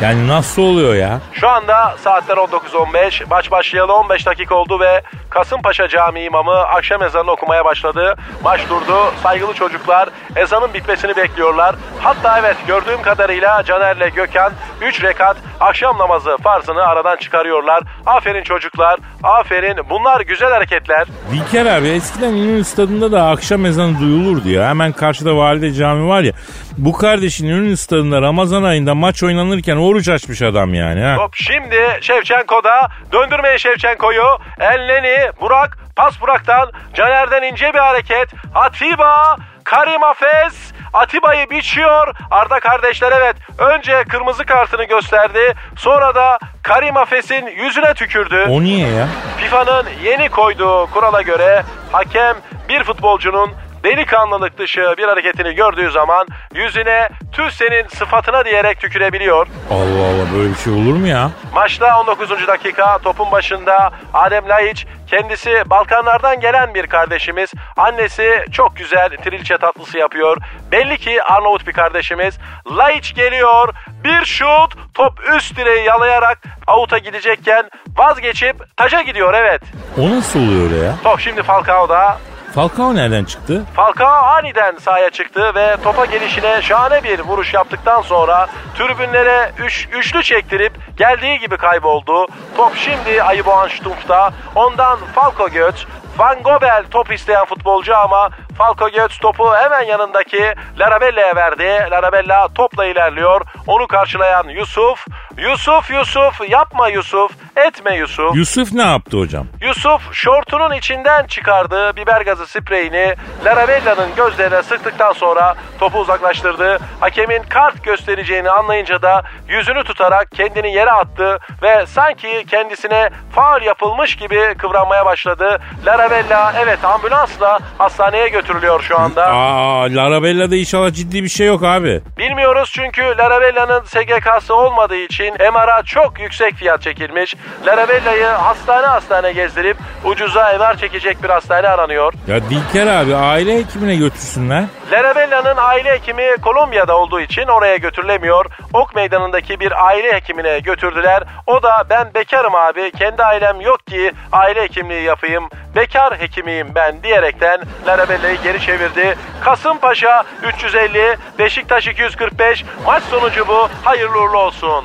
Yani 0.02 0.28
nasıl 0.28 0.62
oluyor 0.62 0.94
ya? 0.94 1.20
Şu 1.32 1.48
anda 1.48 1.96
saatler 2.04 2.36
19.15. 2.36 3.28
Maç 3.30 3.50
başlayalı 3.50 3.94
15 3.94 4.26
dakika 4.26 4.54
oldu 4.54 4.80
ve 4.80 5.02
Kasımpaşa 5.30 5.88
Camii 5.88 6.24
imamı 6.24 6.52
akşam 6.54 7.02
ezanını 7.02 7.30
okumaya 7.30 7.64
başladı. 7.64 8.14
Maç 8.44 8.60
durdu. 8.70 8.94
Saygılı 9.22 9.54
çocuklar 9.54 10.08
ezanın 10.36 10.74
bitmesini 10.74 11.16
bekliyorlar. 11.16 11.74
Hatta 12.00 12.38
evet 12.40 12.56
gördüğüm 12.66 13.02
kadarıyla 13.02 13.62
Caner'le 13.64 14.08
Gökhan 14.14 14.52
3 14.82 15.02
rekat 15.02 15.36
akşam 15.60 15.98
namazı 15.98 16.36
farzını 16.42 16.82
aradan 16.82 17.16
çıkarıyorlar. 17.16 17.82
Aferin 18.06 18.42
çocuklar. 18.42 18.96
Aferin. 19.22 19.76
Bunlar 19.90 20.20
güzel 20.20 20.50
hareketler. 20.50 21.06
Dilker 21.32 21.66
abi 21.66 21.88
eskiden 21.88 22.32
İnönü 22.32 22.64
stadında 22.64 23.12
da 23.12 23.26
akşam 23.26 23.66
ezanı 23.66 24.00
duyulurdu 24.00 24.48
ya. 24.48 24.68
Hemen 24.68 24.92
karşıda 24.92 25.36
Valide 25.36 25.72
Cami 25.72 26.08
var 26.08 26.13
ya. 26.22 26.32
Bu 26.78 26.92
kardeşin 26.92 27.46
İnönü 27.46 27.76
stadında 27.76 28.22
Ramazan 28.22 28.62
ayında 28.62 28.94
maç 28.94 29.22
oynanırken 29.22 29.76
oruç 29.76 30.08
açmış 30.08 30.42
adam 30.42 30.74
yani. 30.74 31.00
Ha. 31.02 31.16
Hop 31.16 31.34
şimdi 31.34 31.98
Şevçenko'da 32.00 32.88
döndürmeyin 33.12 33.56
Şevçenko'yu. 33.56 34.38
Elneni 34.60 35.30
Burak 35.40 35.78
pas 35.96 36.20
Burak'tan 36.20 36.70
Caner'den 36.94 37.42
ince 37.42 37.74
bir 37.74 37.78
hareket. 37.78 38.28
Atiba 38.54 39.36
Karim 39.64 40.04
Afez 40.04 40.74
Atiba'yı 40.92 41.50
biçiyor. 41.50 42.14
Arda 42.30 42.60
kardeşler 42.60 43.12
evet 43.20 43.36
önce 43.58 44.04
kırmızı 44.08 44.44
kartını 44.44 44.84
gösterdi. 44.84 45.54
Sonra 45.76 46.14
da 46.14 46.38
Karim 46.62 46.96
Afez'in 46.96 47.46
yüzüne 47.46 47.94
tükürdü. 47.94 48.46
O 48.48 48.62
niye 48.62 48.88
ya? 48.88 49.08
FIFA'nın 49.36 49.86
yeni 50.04 50.28
koyduğu 50.28 50.86
kurala 50.86 51.22
göre 51.22 51.62
hakem 51.92 52.36
bir 52.68 52.84
futbolcunun 52.84 53.50
delikanlılık 53.84 54.58
dışı 54.58 54.94
bir 54.98 55.04
hareketini 55.04 55.54
gördüğü 55.54 55.90
zaman 55.90 56.26
yüzüne 56.54 57.08
tüh 57.32 57.50
senin 57.50 57.88
sıfatına 57.88 58.44
diyerek 58.44 58.80
tükürebiliyor. 58.80 59.46
Allah 59.70 60.06
Allah 60.06 60.34
böyle 60.34 60.50
bir 60.50 60.58
şey 60.58 60.72
olur 60.72 60.96
mu 60.96 61.06
ya? 61.06 61.30
Maçta 61.54 62.00
19. 62.00 62.30
dakika 62.30 62.98
topun 62.98 63.32
başında 63.32 63.92
Adem 64.14 64.48
Laiç 64.48 64.86
kendisi 65.06 65.62
Balkanlardan 65.66 66.40
gelen 66.40 66.74
bir 66.74 66.86
kardeşimiz. 66.86 67.52
Annesi 67.76 68.44
çok 68.52 68.76
güzel 68.76 69.08
trilçe 69.24 69.58
tatlısı 69.58 69.98
yapıyor. 69.98 70.36
Belli 70.72 70.98
ki 70.98 71.22
Arnavut 71.22 71.66
bir 71.66 71.72
kardeşimiz. 71.72 72.38
Laiç 72.76 73.14
geliyor. 73.14 73.74
Bir 74.04 74.24
şut 74.24 74.74
top 74.94 75.12
üst 75.36 75.56
direği 75.56 75.84
yalayarak 75.86 76.38
avuta 76.66 76.98
gidecekken 76.98 77.70
vazgeçip 77.96 78.76
taca 78.76 79.02
gidiyor 79.02 79.34
evet. 79.34 79.62
O 79.98 80.10
nasıl 80.10 80.40
oluyor 80.40 80.84
ya? 80.84 80.94
Top 81.04 81.20
şimdi 81.20 81.42
Falcao'da. 81.42 82.18
Falcao 82.54 82.94
nereden 82.94 83.24
çıktı? 83.24 83.62
Falcao 83.76 84.08
aniden 84.08 84.76
sahaya 84.76 85.10
çıktı 85.10 85.54
ve 85.54 85.76
topa 85.84 86.04
gelişine 86.04 86.62
şahane 86.62 87.04
bir 87.04 87.20
vuruş 87.20 87.54
yaptıktan 87.54 88.02
sonra 88.02 88.46
tribünlere 88.78 89.52
üç, 89.58 89.88
üçlü 89.92 90.22
çektirip 90.22 90.72
geldiği 90.96 91.38
gibi 91.38 91.56
kayboldu. 91.56 92.26
Top 92.56 92.72
şimdi 92.76 93.22
Ayıboğan 93.22 93.68
Stumpf'ta. 93.68 94.30
Ondan 94.54 94.98
Falco 95.14 95.48
Götz. 95.48 95.86
Van 96.18 96.42
Gobel 96.42 96.84
top 96.90 97.12
isteyen 97.12 97.44
futbolcu 97.44 97.96
ama 97.96 98.30
Falco 98.58 98.88
Götz 98.88 99.18
topu 99.18 99.54
hemen 99.54 99.82
yanındaki 99.82 100.54
Larabella'ya 100.78 101.36
verdi. 101.36 101.90
Larabella 101.90 102.48
topla 102.54 102.86
ilerliyor. 102.86 103.40
Onu 103.66 103.86
karşılayan 103.86 104.48
Yusuf. 104.48 105.06
Yusuf 105.38 105.90
Yusuf 105.90 106.50
yapma 106.50 106.88
Yusuf 106.88 107.32
etme 107.56 107.96
Yusuf. 107.96 108.36
Yusuf 108.36 108.72
ne 108.72 108.82
yaptı 108.82 109.18
hocam? 109.18 109.46
Yusuf 109.60 110.02
şortunun 110.12 110.72
içinden 110.72 111.26
çıkardığı 111.26 111.96
biber 111.96 112.20
gazı 112.20 112.46
spreyini 112.46 113.14
Larabella'nın 113.44 114.08
gözlerine 114.16 114.62
sıktıktan 114.62 115.12
sonra 115.12 115.54
topu 115.80 115.98
uzaklaştırdı. 115.98 116.78
Hakemin 117.00 117.42
kart 117.48 117.84
göstereceğini 117.84 118.50
anlayınca 118.50 119.02
da 119.02 119.22
yüzünü 119.48 119.84
tutarak 119.84 120.30
kendini 120.32 120.74
yere 120.74 120.90
attı 120.90 121.38
ve 121.62 121.86
sanki 121.86 122.44
kendisine 122.50 123.10
faal 123.34 123.62
yapılmış 123.62 124.16
gibi 124.16 124.54
kıvranmaya 124.58 125.06
başladı. 125.06 125.60
Larabella 125.86 126.52
evet 126.58 126.84
ambulansla 126.84 127.58
hastaneye 127.78 128.28
götürülüyor 128.28 128.82
şu 128.82 128.98
anda. 129.00 129.26
Aa 129.26 129.82
Larabella'da 129.82 130.56
inşallah 130.56 130.92
ciddi 130.92 131.22
bir 131.22 131.28
şey 131.28 131.46
yok 131.46 131.62
abi. 131.64 132.00
Bilmiyoruz 132.18 132.70
çünkü 132.74 133.02
Larabella'nın 133.02 133.82
SGK'sı 133.84 134.54
olmadığı 134.54 134.96
için 134.96 135.34
MR'a 135.52 135.82
çok 135.82 136.20
yüksek 136.20 136.54
fiyat 136.54 136.82
çekilmiş. 136.82 137.34
Larabella'yı 137.66 138.24
hastane 138.26 138.86
hastane 138.86 139.32
gezdirip 139.32 139.76
ucuza 140.04 140.58
MR 140.58 140.76
çekecek 140.76 141.22
bir 141.22 141.28
hastane 141.28 141.68
aranıyor. 141.68 142.12
Ya 142.26 142.40
Dilker 142.50 142.86
abi 142.86 143.14
aile 143.16 143.58
hekimine 143.58 143.96
götürsünler. 143.96 144.64
Larabella'nın 144.92 145.56
aile 145.56 145.92
hekimi 145.92 146.26
Kolombiya'da 146.42 146.96
olduğu 146.98 147.20
için 147.20 147.46
oraya 147.46 147.76
götürülemiyor. 147.76 148.46
Ok 148.72 148.94
meydanındaki 148.94 149.60
bir 149.60 149.86
aile 149.86 150.12
hekimine 150.12 150.58
götürdüler. 150.58 151.22
O 151.46 151.62
da 151.62 151.84
ben 151.90 152.14
bekarım 152.14 152.54
abi 152.54 152.90
kendi 152.98 153.22
ailem 153.22 153.60
yok 153.60 153.86
ki 153.86 154.12
aile 154.32 154.62
hekimliği 154.62 155.02
yapayım. 155.02 155.48
Bekar 155.76 156.20
hekimiyim 156.20 156.68
ben 156.74 157.02
diyerekten 157.02 157.60
Larabella'yı 157.86 158.36
geri 158.42 158.60
çevirdi. 158.60 159.16
Kasımpaşa 159.44 160.24
350, 160.42 161.16
Beşiktaş 161.38 161.86
245. 161.86 162.64
Maç 162.86 163.02
sonucu 163.10 163.48
bu. 163.48 163.68
Hayırlı 163.84 164.18
uğurlu 164.22 164.38
olsun. 164.38 164.84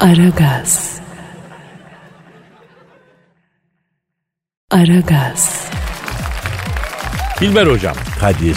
Aragaz. 0.00 1.00
Aragaz. 4.70 5.70
Dilber 7.40 7.66
hocam. 7.66 7.94
Kadir. 8.20 8.56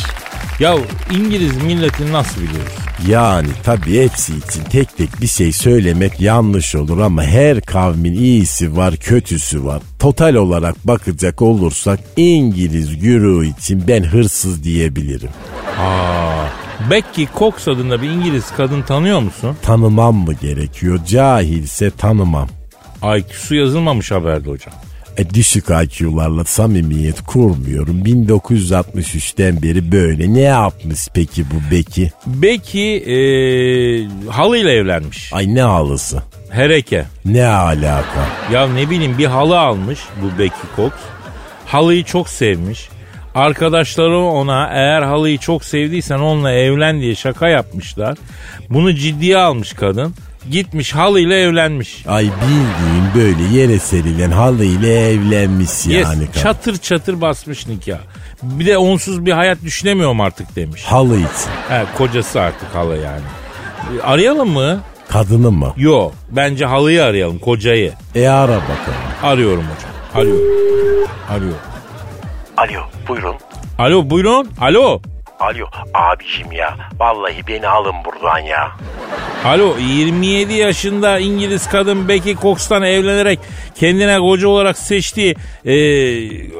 Ya 0.59 0.75
İngiliz 1.11 1.63
milletini 1.63 2.11
nasıl 2.11 2.41
biliyoruz? 2.41 2.73
Yani 3.07 3.47
tabii 3.63 4.03
hepsi 4.03 4.33
için 4.37 4.63
tek 4.63 4.97
tek 4.97 5.21
bir 5.21 5.27
şey 5.27 5.51
söylemek 5.51 6.21
yanlış 6.21 6.75
olur 6.75 6.99
ama 6.99 7.23
her 7.23 7.61
kavmin 7.61 8.13
iyisi 8.13 8.77
var 8.77 8.95
kötüsü 8.97 9.65
var. 9.65 9.81
Total 9.99 10.35
olarak 10.35 10.87
bakacak 10.87 11.41
olursak 11.41 11.99
İngiliz 12.17 12.99
güruğu 12.99 13.43
için 13.43 13.83
ben 13.87 14.03
hırsız 14.03 14.63
diyebilirim. 14.63 15.29
Aa, 15.79 16.45
Becky 16.89 17.27
Cox 17.39 17.67
adında 17.67 18.01
bir 18.01 18.09
İngiliz 18.09 18.45
kadın 18.57 18.81
tanıyor 18.81 19.19
musun? 19.19 19.57
Tanımam 19.61 20.15
mı 20.15 20.33
gerekiyor? 20.33 20.99
Cahilse 21.07 21.91
tanımam. 21.91 22.49
IQ'su 23.17 23.55
yazılmamış 23.55 24.11
haberde 24.11 24.49
hocam. 24.49 24.73
E, 25.17 25.29
düşük 25.29 25.65
IQ'larla 25.65 26.43
samimiyet 26.43 27.21
kurmuyorum. 27.21 28.03
1963'ten 28.03 29.61
beri 29.61 29.91
böyle. 29.91 30.33
Ne 30.33 30.41
yapmış 30.41 31.07
peki 31.13 31.45
bu 31.51 31.71
Beki? 31.71 32.11
Becky 32.25 32.95
ee, 32.95 34.07
halıyla 34.29 34.71
evlenmiş. 34.71 35.33
Ay 35.33 35.55
ne 35.55 35.61
halısı? 35.61 36.23
Hereke. 36.49 37.05
Ne 37.25 37.47
alaka? 37.47 38.27
Ya 38.53 38.67
ne 38.67 38.89
bileyim 38.89 39.17
bir 39.17 39.25
halı 39.25 39.59
almış 39.59 39.99
bu 40.21 40.39
Becky 40.39 40.75
Cox. 40.75 40.91
Halıyı 41.65 42.03
çok 42.03 42.29
sevmiş. 42.29 42.89
Arkadaşları 43.35 44.19
ona 44.19 44.69
eğer 44.73 45.01
halıyı 45.01 45.37
çok 45.37 45.65
sevdiysen 45.65 46.19
onunla 46.19 46.51
evlen 46.51 47.01
diye 47.01 47.15
şaka 47.15 47.47
yapmışlar. 47.47 48.17
Bunu 48.69 48.95
ciddiye 48.95 49.37
almış 49.37 49.73
kadın. 49.73 50.13
Gitmiş 50.51 50.93
halıyla 50.95 51.35
evlenmiş. 51.35 52.03
Ay 52.07 52.23
bildiğin 52.23 53.05
böyle 53.15 53.57
yere 53.57 53.79
serilen 53.79 54.31
halıyla 54.31 54.87
evlenmiş 54.89 55.69
Yes, 55.69 55.87
yani. 55.87 56.25
kadın. 56.27 56.41
çatır 56.41 56.77
çatır 56.77 57.21
basmış 57.21 57.67
nikah. 57.67 57.97
Bir 58.43 58.65
de 58.65 58.77
onsuz 58.77 59.25
bir 59.25 59.31
hayat 59.31 59.61
düşünemiyorum 59.63 60.21
artık 60.21 60.55
demiş. 60.55 60.83
Halı 60.83 61.15
için. 61.17 61.51
He, 61.69 61.83
kocası 61.97 62.41
artık 62.41 62.75
halı 62.75 62.97
yani. 62.97 63.21
Arayalım 64.03 64.49
mı? 64.49 64.79
Kadını 65.09 65.51
mı? 65.51 65.73
Yo 65.77 66.11
bence 66.31 66.65
halıyı 66.65 67.03
arayalım 67.03 67.39
kocayı. 67.39 67.93
E 68.15 68.27
ara 68.27 68.55
bakalım. 68.55 68.99
Arıyorum 69.23 69.63
hocam. 69.63 69.91
Arıyorum. 70.21 71.07
Arıyorum. 71.29 71.57
Alo 72.57 72.81
buyurun. 73.07 73.35
Alo 73.79 74.09
buyurun. 74.09 74.49
Alo. 74.61 75.01
Alo 75.41 75.65
abişim 75.93 76.51
ya 76.51 76.75
vallahi 76.99 77.47
beni 77.47 77.67
alın 77.67 77.95
buradan 78.05 78.39
ya. 78.39 78.71
Alo 79.45 79.75
27 79.79 80.53
yaşında 80.53 81.19
İngiliz 81.19 81.69
kadın 81.69 82.07
Becky 82.07 82.35
Cox'tan 82.35 82.83
evlenerek 82.83 83.39
kendine 83.75 84.19
koca 84.19 84.47
olarak 84.47 84.77
seçtiği 84.77 85.35
e, 85.65 85.75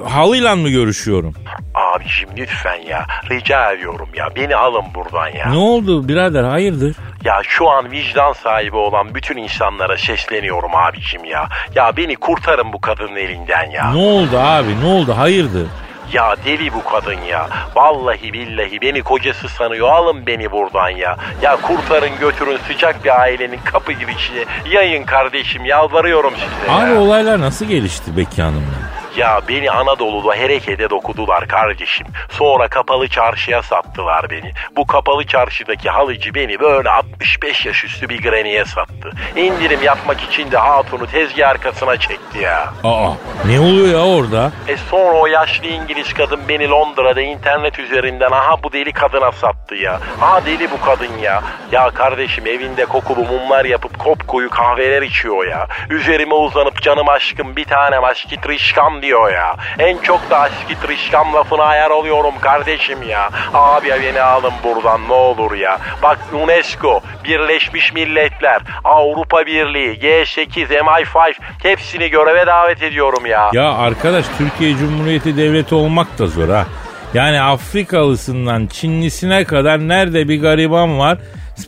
halıyla 0.10 0.56
mı 0.56 0.70
görüşüyorum? 0.70 1.34
Abicim 1.76 2.30
lütfen 2.38 2.82
ya. 2.90 3.06
Rica 3.32 3.72
ediyorum 3.72 4.10
ya. 4.16 4.30
Beni 4.36 4.56
alın 4.56 4.86
buradan 4.96 5.28
ya. 5.28 5.50
Ne 5.50 5.58
oldu 5.58 6.08
birader 6.08 6.44
hayırdır? 6.44 6.96
Ya 7.24 7.42
şu 7.44 7.70
an 7.70 7.92
vicdan 7.92 8.34
sahibi 8.34 8.76
olan 8.76 9.16
bütün 9.16 9.38
insanlara 9.38 9.98
sesleniyorum 9.98 10.76
abicim 10.76 11.26
ya. 11.26 11.50
Ya 11.76 11.98
beni 11.98 12.16
kurtarın 12.16 12.74
bu 12.74 12.82
kadının 12.82 13.16
elinden 13.16 13.70
ya. 13.72 13.92
Ne 13.92 14.00
oldu 14.00 14.38
abi 14.38 14.82
ne 14.82 14.86
oldu 14.86 15.18
hayırdır? 15.18 15.68
Ya 16.14 16.36
deli 16.46 16.74
bu 16.74 16.84
kadın 16.84 17.22
ya. 17.30 17.48
Vallahi 17.76 18.34
billahi 18.34 18.82
beni 18.82 19.02
kocası 19.04 19.50
sanıyor. 19.50 19.90
Alın 19.90 20.26
beni 20.28 20.52
buradan 20.52 20.90
ya. 20.90 21.18
Ya 21.42 21.56
kurtarın 21.62 22.20
götürün 22.20 22.58
sıcak 22.68 23.04
bir 23.06 23.22
ailenin 23.22 23.60
kapı 23.66 23.92
girişine. 23.92 24.46
Yayın 24.72 25.04
kardeşim 25.04 25.66
yalvarıyorum 25.66 26.34
size 26.34 26.72
Abi 26.72 26.94
olaylar 26.94 27.40
nasıl 27.42 27.66
gelişti 27.66 28.18
Beki 28.18 28.42
Hanım'la? 28.42 28.91
Ya 29.18 29.42
beni 29.50 29.72
Anadolu'da 29.72 30.36
herekede 30.36 30.90
dokudular 30.90 31.48
kardeşim. 31.48 32.08
Sonra 32.30 32.68
kapalı 32.68 33.08
çarşıya 33.08 33.62
sattılar 33.64 34.30
beni. 34.30 34.52
Bu 34.76 34.88
kapalı 34.88 35.26
çarşıdaki 35.26 35.90
halıcı 35.90 36.34
beni 36.34 36.60
böyle 36.60 36.90
65 36.90 37.66
yaş 37.66 37.84
üstü 37.84 38.10
bir 38.10 38.22
greniye 38.22 38.66
sattı. 38.66 39.12
İndirim 39.36 39.84
yapmak 39.84 40.22
için 40.22 40.52
de 40.52 40.58
hatunu 40.58 41.08
tezgah 41.08 41.50
arkasına 41.50 41.98
çekti 41.98 42.40
ya. 42.40 42.74
Aa 42.84 43.12
ne 43.46 43.60
oluyor 43.60 43.88
ya 43.88 44.06
orada? 44.06 44.52
E 44.68 44.78
sonra 44.78 45.18
o 45.18 45.28
yaşlı 45.28 45.68
İngiliz 45.68 46.14
kadın 46.14 46.40
beni 46.50 46.70
Londra'da 46.70 47.22
internet 47.22 47.80
üzerinden 47.80 48.32
aha 48.32 48.64
bu 48.64 48.74
deli 48.74 48.94
kadına 48.94 49.32
sattı 49.32 49.76
ya. 49.76 50.00
Aha 50.22 50.46
deli 50.46 50.72
bu 50.72 50.82
kadın 50.82 51.18
ya. 51.22 51.44
Ya 51.72 51.90
kardeşim 51.90 52.48
evinde 52.48 52.86
kokulu 52.86 53.20
mumlar 53.24 53.66
yapıp 53.66 54.00
kop 54.00 54.28
koyu 54.28 54.50
kahveler 54.50 55.02
içiyor 55.02 55.48
ya. 55.48 55.68
Üzerime 55.90 56.34
uzanıp 56.34 56.82
canım 56.82 57.10
aşkım 57.10 57.56
bir 57.56 57.66
tane 57.66 57.98
aşkı 58.00 58.42
trişkam 58.42 59.01
diyor 59.02 59.34
ya. 59.34 59.56
En 59.80 59.98
çok 59.98 60.30
da 60.30 60.40
aşkı 60.40 60.88
trişkam 60.88 61.34
lafına 61.34 61.64
ayar 61.64 61.90
oluyorum 61.90 62.34
kardeşim 62.42 63.04
ya. 63.04 63.30
Abi 63.54 63.88
beni 64.04 64.22
alın 64.22 64.54
buradan 64.64 65.08
ne 65.08 65.14
olur 65.14 65.54
ya. 65.56 65.78
Bak 66.04 66.20
UNESCO, 66.34 67.02
Birleşmiş 67.24 67.94
Milletler, 67.94 68.62
Avrupa 68.84 69.46
Birliği, 69.46 70.00
G8, 70.00 70.80
MI5 70.80 71.34
hepsini 71.64 72.10
göreve 72.10 72.48
davet 72.48 72.84
ediyorum 72.84 73.26
ya. 73.26 73.50
Ya 73.54 73.72
arkadaş 73.74 74.26
Türkiye 74.38 74.78
Cumhuriyeti 74.78 75.38
Devleti 75.38 75.76
olmak 75.76 76.20
da 76.20 76.28
zor 76.28 76.50
ha. 76.50 76.66
Yani 77.14 77.42
Afrikalısından 77.42 78.68
Çinlisine 78.68 79.44
kadar 79.44 79.80
nerede 79.80 80.30
bir 80.30 80.42
gariban 80.42 81.00
var 81.00 81.18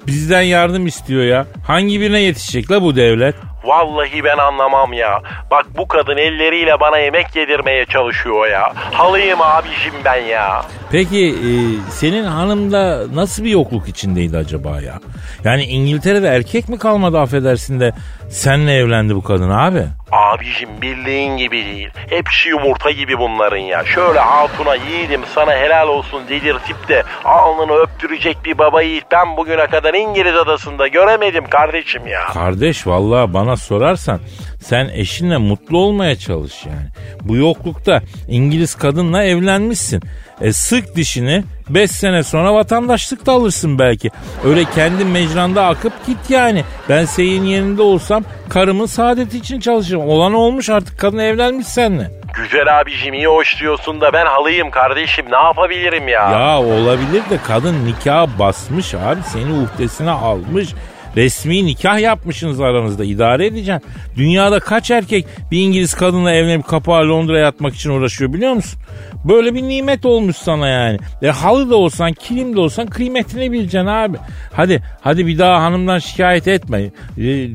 bizden 0.07 0.41
yardım 0.41 0.87
istiyor 0.87 1.23
ya. 1.23 1.45
Hangi 1.67 2.01
birine 2.01 2.19
yetişecek 2.21 2.71
la 2.71 2.81
bu 2.81 2.95
devlet? 2.95 3.35
Vallahi 3.63 4.23
ben 4.23 4.37
anlamam 4.37 4.93
ya. 4.93 5.21
Bak 5.51 5.65
bu 5.77 5.87
kadın 5.87 6.17
elleriyle 6.17 6.79
bana 6.79 6.97
yemek 6.97 7.35
yedirmeye 7.35 7.85
çalışıyor 7.85 8.47
ya. 8.47 8.73
Halıyım 8.93 9.41
abicim 9.41 9.93
ben 10.05 10.21
ya. 10.21 10.65
Peki 10.93 11.25
e, 11.27 11.51
senin 11.91 12.23
hanım 12.23 12.71
da 12.71 13.03
nasıl 13.13 13.43
bir 13.43 13.49
yokluk 13.49 13.87
içindeydi 13.87 14.37
acaba 14.37 14.81
ya? 14.81 14.99
Yani 15.43 15.63
İngiltere'de 15.63 16.27
erkek 16.27 16.69
mi 16.69 16.77
kalmadı 16.77 17.19
affedersin 17.19 17.79
de 17.79 17.91
senle 18.29 18.73
evlendi 18.73 19.15
bu 19.15 19.23
kadın 19.23 19.49
abi? 19.49 19.83
Abicim 20.11 20.69
bildiğin 20.81 21.37
gibi 21.37 21.65
değil. 21.65 21.89
Hepsi 22.09 22.49
yumurta 22.49 22.91
gibi 22.91 23.19
bunların 23.19 23.57
ya. 23.57 23.85
Şöyle 23.85 24.19
hatuna 24.19 24.75
yiğidim 24.75 25.21
sana 25.35 25.51
helal 25.51 25.87
olsun 25.87 26.21
dedirtip 26.29 26.87
de 26.89 27.03
alnını 27.25 27.73
öptürecek 27.73 28.37
bir 28.45 28.57
baba 28.57 28.81
yiğit 28.81 29.05
ben 29.11 29.37
bugüne 29.37 29.67
kadar 29.67 29.93
İngiliz 29.93 30.35
adasında 30.35 30.87
göremedim 30.87 31.49
kardeşim 31.49 32.07
ya. 32.07 32.25
Kardeş 32.33 32.87
vallahi 32.87 33.33
bana 33.33 33.57
sorarsan 33.57 34.19
sen 34.63 34.89
eşinle 34.93 35.37
mutlu 35.37 35.77
olmaya 35.77 36.15
çalış 36.15 36.65
yani. 36.65 36.87
Bu 37.21 37.35
yoklukta 37.35 38.01
İngiliz 38.27 38.75
kadınla 38.75 39.23
evlenmişsin. 39.23 40.01
E 40.41 40.53
sık 40.53 40.95
dişini 40.95 41.43
5 41.69 41.91
sene 41.91 42.23
sonra 42.23 42.53
vatandaşlık 42.53 43.25
da 43.25 43.31
alırsın 43.31 43.79
belki. 43.79 44.11
Öyle 44.45 44.65
kendi 44.75 45.05
mecranda 45.05 45.65
akıp 45.65 46.05
git 46.07 46.29
yani. 46.29 46.63
Ben 46.89 47.05
senin 47.05 47.43
yerinde 47.43 47.81
olsam 47.81 48.23
karımın 48.49 48.85
saadeti 48.85 49.37
için 49.37 49.59
çalışırım. 49.59 50.01
Olan 50.01 50.33
olmuş 50.33 50.69
artık 50.69 50.99
kadın 50.99 51.17
evlenmiş 51.17 51.67
seninle. 51.67 52.11
Güzel 52.35 52.79
abicim 52.81 53.13
iyi 53.13 53.27
hoş 53.27 53.59
diyorsun 53.61 54.01
da 54.01 54.13
ben 54.13 54.25
halıyım 54.25 54.71
kardeşim 54.71 55.25
ne 55.31 55.37
yapabilirim 55.37 56.07
ya? 56.07 56.31
Ya 56.31 56.59
olabilir 56.59 57.23
de 57.29 57.37
kadın 57.47 57.85
nikah 57.85 58.27
basmış 58.39 58.93
abi 58.93 59.19
seni 59.33 59.53
uhdesine 59.53 60.11
almış. 60.11 60.69
Resmi 61.15 61.65
nikah 61.65 61.99
yapmışsınız 61.99 62.61
aranızda 62.61 63.03
idare 63.03 63.45
edeceksin. 63.45 63.89
Dünyada 64.15 64.59
kaç 64.59 64.91
erkek 64.91 65.25
bir 65.51 65.59
İngiliz 65.59 65.93
kadınla 65.93 66.31
evlenip 66.31 66.67
kapağı 66.67 67.09
Londra'ya 67.09 67.47
atmak 67.47 67.75
için 67.75 67.89
uğraşıyor 67.89 68.33
biliyor 68.33 68.53
musun? 68.53 68.79
Böyle 69.25 69.53
bir 69.55 69.63
nimet 69.63 70.05
olmuş 70.05 70.35
sana 70.37 70.67
yani. 70.67 70.99
E, 71.21 71.27
halı 71.27 71.69
da 71.69 71.75
olsan 71.75 72.13
kilim 72.13 72.55
de 72.55 72.59
olsan 72.59 72.87
kıymetini 72.87 73.51
bileceksin 73.51 73.87
abi. 73.87 74.17
Hadi 74.53 74.83
hadi 75.01 75.27
bir 75.27 75.39
daha 75.39 75.61
hanımdan 75.61 75.99
şikayet 75.99 76.47
etme. 76.47 76.81
E, 76.81 76.91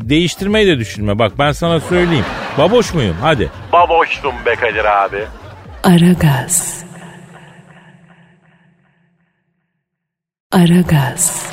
değiştirmeyi 0.09 0.67
de 0.67 0.79
düşünme. 0.79 1.19
Bak 1.19 1.33
ben 1.39 1.53
sana 1.53 1.81
söyleyeyim. 1.81 2.25
Baboş 2.59 2.95
muyum? 2.95 3.17
Hadi. 3.21 3.51
Baboştum 3.73 4.33
be 4.47 4.55
Kadir 4.55 5.05
abi. 5.05 5.25
Aragaz. 5.85 6.85
Aragaz. 10.53 11.53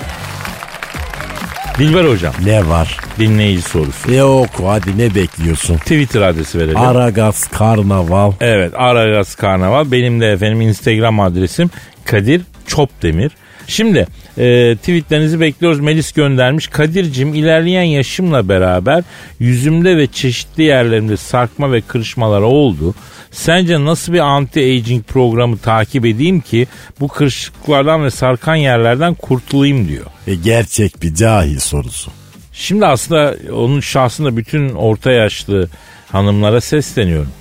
Dilber 1.78 2.06
hocam 2.06 2.34
Ne 2.46 2.68
var? 2.68 2.98
dinleyici 3.20 3.62
sorusu. 3.62 4.12
E 4.14 4.24
oku 4.24 4.68
hadi 4.68 4.98
ne 4.98 5.16
bekliyorsun? 5.16 5.78
Twitter 5.78 6.22
adresi 6.22 6.60
verelim. 6.60 6.78
Aragaz 6.78 7.48
Karnaval. 7.48 8.32
Evet 8.42 8.74
Aragaz 8.76 9.36
Karnaval. 9.36 9.92
Benim 9.92 10.22
de 10.22 10.32
efendim 10.32 10.62
Instagram 10.62 11.20
adresim 11.20 11.70
Kadir 12.06 12.42
Çopdemir. 12.68 13.32
Şimdi 13.68 14.08
e, 14.38 14.76
tweetlerinizi 14.76 15.40
bekliyoruz. 15.40 15.80
Melis 15.80 16.12
göndermiş. 16.12 16.68
Kadir'cim 16.68 17.34
ilerleyen 17.34 17.84
yaşımla 17.84 18.50
beraber 18.50 19.04
yüzümde 19.40 19.98
ve 19.98 20.08
çeşitli 20.08 20.64
yerlerimde 20.64 21.18
sarkma 21.18 21.72
ve 21.72 21.82
kırışmalar 21.82 22.42
oldu. 22.42 22.96
Sence 23.36 23.86
nasıl 23.86 24.14
bir 24.14 24.20
anti-aging 24.20 25.04
programı 25.04 25.58
takip 25.58 26.06
edeyim 26.06 26.42
ki 26.42 26.68
bu 27.00 27.08
kırışıklardan 27.08 28.04
ve 28.04 28.12
sarkan 28.12 28.56
yerlerden 28.56 29.14
kurtulayım 29.14 29.88
diyor. 29.88 30.06
E 30.28 30.36
gerçek 30.36 31.02
bir 31.02 31.16
cahil 31.16 31.60
sorusu. 31.60 32.12
Şimdi 32.54 32.86
aslında 32.86 33.36
onun 33.54 33.80
şahsında 33.80 34.38
bütün 34.38 34.70
orta 34.70 35.12
yaşlı 35.12 35.70
hanımlara 36.12 36.62
sesleniyorum. 36.62 37.32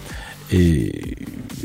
Ee, 0.53 0.59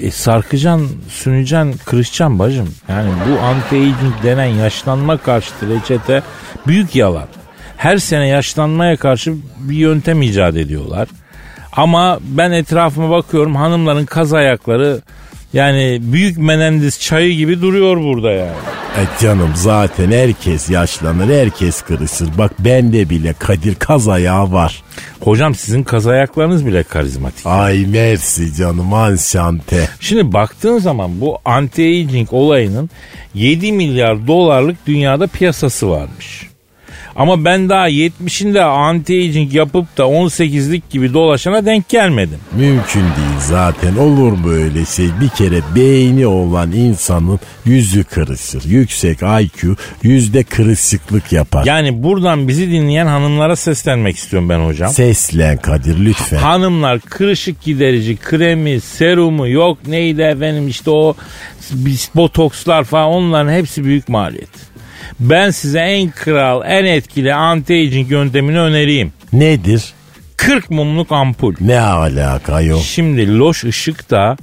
e, 0.01 0.11
sarkıcan, 0.11 0.87
sünücan, 1.09 1.73
kırışcan 1.85 2.39
bacım. 2.39 2.75
Yani 2.89 3.09
bu 3.29 3.33
anti-aging 3.33 4.23
denen 4.23 4.45
yaşlanma 4.45 5.17
karşıtı 5.17 5.69
reçete 5.69 6.23
büyük 6.67 6.95
yalan. 6.95 7.27
Her 7.77 7.97
sene 7.97 8.27
yaşlanmaya 8.27 8.97
karşı 8.97 9.35
bir 9.59 9.77
yöntem 9.77 10.21
icat 10.21 10.55
ediyorlar. 10.57 11.07
Ama 11.71 12.19
ben 12.23 12.51
etrafıma 12.51 13.09
bakıyorum 13.09 13.55
hanımların 13.55 14.05
kaz 14.05 14.33
ayakları 14.33 15.01
yani 15.53 15.99
büyük 16.01 16.37
menendiz 16.37 16.99
çayı 16.99 17.35
gibi 17.35 17.61
duruyor 17.61 17.97
burada 17.97 18.31
yani. 18.31 18.51
E 18.97 19.03
canım 19.21 19.51
zaten 19.55 20.11
herkes 20.11 20.69
yaşlanır, 20.69 21.39
herkes 21.39 21.81
kırışır. 21.81 22.37
Bak 22.37 22.51
bende 22.59 23.09
bile 23.09 23.33
Kadir 23.39 23.75
kaz 23.75 24.07
ayağı 24.07 24.51
var. 24.51 24.83
Hocam 25.19 25.55
sizin 25.55 25.83
kaz 25.83 26.07
ayaklarınız 26.07 26.65
bile 26.65 26.83
karizmatik. 26.83 27.45
Ay 27.45 27.85
mersi 27.85 28.55
canım 28.55 28.93
anşante. 28.93 29.89
Şimdi 29.99 30.33
baktığın 30.33 30.77
zaman 30.77 31.21
bu 31.21 31.37
anti-aging 31.45 32.27
olayının 32.31 32.89
7 33.33 33.71
milyar 33.71 34.27
dolarlık 34.27 34.87
dünyada 34.87 35.27
piyasası 35.27 35.89
varmış. 35.89 36.48
Ama 37.15 37.45
ben 37.45 37.69
daha 37.69 37.89
70'inde 37.89 38.59
anti-aging 38.59 39.55
yapıp 39.55 39.97
da 39.97 40.03
18'lik 40.03 40.89
gibi 40.89 41.13
dolaşana 41.13 41.65
denk 41.65 41.89
gelmedim. 41.89 42.39
Mümkün 42.51 43.01
değil 43.01 43.39
zaten 43.39 43.95
olur 43.95 44.31
mu 44.31 44.51
öyle 44.51 44.85
şey? 44.85 45.05
Bir 45.21 45.29
kere 45.29 45.61
beyni 45.75 46.27
olan 46.27 46.71
insanın 46.71 47.39
yüzü 47.65 48.03
kırışır. 48.03 48.63
Yüksek 48.63 49.19
IQ 49.21 49.75
yüzde 50.03 50.43
kırışıklık 50.43 51.31
yapar. 51.31 51.65
Yani 51.65 52.03
buradan 52.03 52.47
bizi 52.47 52.71
dinleyen 52.71 53.05
hanımlara 53.05 53.55
seslenmek 53.55 54.17
istiyorum 54.17 54.49
ben 54.49 54.59
hocam. 54.59 54.91
Seslen 54.91 55.57
Kadir 55.57 56.05
lütfen. 56.05 56.37
Hanımlar 56.37 56.99
kırışık 56.99 57.61
giderici 57.61 58.17
kremi, 58.17 58.79
serumu 58.81 59.47
yok 59.47 59.77
neydi 59.87 60.21
efendim 60.21 60.67
işte 60.67 60.91
o 60.91 61.15
botokslar 62.15 62.83
falan 62.83 63.07
onların 63.07 63.51
hepsi 63.51 63.83
büyük 63.83 64.09
maliyet. 64.09 64.68
Ben 65.19 65.51
size 65.51 65.79
en 65.79 66.11
kral, 66.11 66.61
en 66.65 66.85
etkili 66.85 67.33
anti-aging 67.33 68.11
yöntemini 68.11 68.59
önereyim. 68.59 69.13
Nedir? 69.33 69.93
40 70.37 70.69
mumluk 70.69 71.11
ampul. 71.11 71.55
Ne 71.61 71.79
alaka 71.79 72.61
yok? 72.61 72.81
Şimdi 72.83 73.37
loş 73.37 73.63
ışıkta 73.63 74.37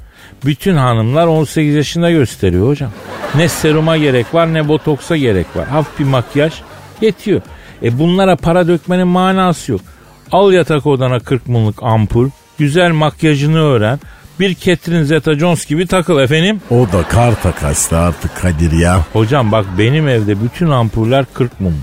bütün 0.45 0.77
hanımlar 0.77 1.27
18 1.27 1.75
yaşında 1.75 2.11
gösteriyor 2.11 2.69
hocam. 2.69 2.91
Ne 3.35 3.49
seruma 3.49 3.97
gerek 3.97 4.35
var 4.35 4.55
ne 4.55 4.69
botoksa 4.69 5.17
gerek 5.17 5.47
var. 5.57 5.69
Hafif 5.69 5.99
bir 5.99 6.05
makyaj 6.05 6.53
yetiyor. 7.01 7.41
E 7.83 7.99
bunlara 7.99 8.37
para 8.37 8.69
dökmenin 8.69 9.09
manası 9.09 9.73
yok. 9.73 9.81
Al 10.33 10.53
yatak 10.53 10.87
odana 10.87 11.21
40 11.21 11.47
mumluk 11.49 11.83
ampul. 11.83 12.31
Güzel 12.59 12.93
makyajını 12.93 13.63
öğren. 13.63 14.01
Bir 14.41 14.55
Catherine 14.55 15.05
Zeta-Jones 15.05 15.69
gibi 15.69 15.87
takıl 15.87 16.21
efendim. 16.21 16.61
O 16.71 16.93
da 16.93 17.03
karta 17.03 17.53
kaçtı 17.53 17.99
artık 17.99 18.37
Kadir 18.37 18.73
ya. 18.73 19.05
Hocam 19.13 19.53
bak 19.53 19.67
benim 19.79 20.09
evde 20.09 20.43
bütün 20.43 20.71
ampuller 20.71 21.25
40 21.35 21.61
mum. 21.61 21.75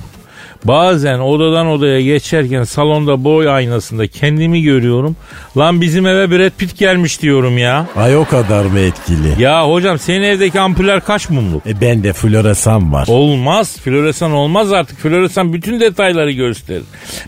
Bazen 0.65 1.19
odadan 1.19 1.67
odaya 1.67 2.02
geçerken 2.02 2.63
salonda 2.63 3.23
boy 3.23 3.49
aynasında 3.49 4.08
kendimi 4.08 4.62
görüyorum. 4.62 5.15
Lan 5.58 5.82
bizim 5.82 6.08
eve 6.08 6.32
Brad 6.32 6.52
Pitt 6.58 6.78
gelmiş 6.78 7.21
diyorum 7.21 7.58
ya. 7.58 7.88
Ay 7.95 8.17
o 8.17 8.26
kadar 8.26 8.65
mı 8.65 8.80
etkili? 8.80 9.41
Ya 9.41 9.69
hocam 9.69 9.99
senin 9.99 10.21
evdeki 10.23 10.60
ampuller 10.60 10.99
kaç 11.02 11.30
mumluk? 11.30 11.67
E 11.67 11.82
bende 11.82 12.13
floresan 12.13 12.93
var. 12.93 13.08
Olmaz. 13.10 13.78
Floresan 13.84 14.32
olmaz 14.32 14.73
artık. 14.73 14.99
Floresan 14.99 15.54
bütün 15.54 15.80
detayları 15.80 16.32
gösterir. 16.32 16.84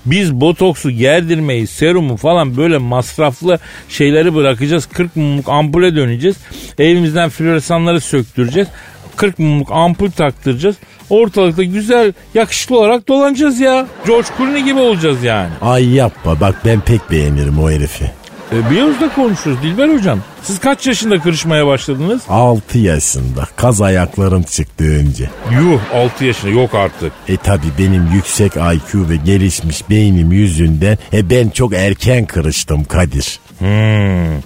Biz 0.06 0.34
botoksu, 0.34 0.92
gerdirmeyi, 0.92 1.68
serumu 1.68 2.18
falan 2.18 2.58
böyle 2.58 2.78
masraflı 2.78 3.60
şeyleri 3.90 4.36
bırakacağız. 4.36 4.86
40 4.86 5.16
mumluk 5.16 5.50
ampule 5.50 5.96
döneceğiz. 5.96 6.38
Evimizden 6.80 7.30
floresanları 7.30 8.02
söktüreceğiz. 8.02 8.68
40 9.16 9.40
mumluk 9.40 9.72
ampul 9.72 10.12
taktıracağız. 10.12 10.76
Ortalıkta 11.10 11.64
güzel, 11.64 12.14
yakışıklı 12.34 12.80
olarak 12.80 13.08
dolanacağız 13.08 13.60
ya. 13.60 13.86
George 14.08 14.28
Clooney 14.38 14.64
gibi 14.64 14.80
olacağız 14.80 15.24
yani. 15.24 15.50
Ay 15.62 15.94
yapma 15.94 16.40
bak 16.40 16.56
ben 16.66 16.80
pek 16.80 17.12
beğenirim 17.12 17.60
o 17.64 17.72
herifi. 17.72 18.12
E, 18.52 18.70
biliyoruz 18.70 19.02
da 19.02 19.14
konuşuruz 19.14 19.62
Dilber 19.64 19.90
hocam. 19.90 20.20
Siz 20.44 20.60
kaç 20.60 20.88
yaşında 20.88 21.20
kırışmaya 21.20 21.68
başladınız? 21.68 22.22
6 22.30 22.78
yaşında 22.78 23.48
kaz 23.56 23.82
ayaklarım 23.82 24.44
çıktı 24.44 24.84
önce. 24.84 25.30
Yuh 25.52 25.80
6 25.94 26.26
yaşında 26.26 26.52
yok 26.52 26.76
artık. 26.76 27.12
E 27.28 27.38
tabi 27.38 27.66
benim 27.80 28.08
yüksek 28.14 28.52
IQ 28.56 29.10
ve 29.10 29.16
gelişmiş 29.16 29.90
beynim 29.90 30.32
yüzünden 30.32 30.98
e 31.14 31.30
ben 31.30 31.50
çok 31.50 31.74
erken 31.74 32.26
kırıştım 32.26 32.84
Kadir. 32.84 33.40
Hmm. 33.60 34.42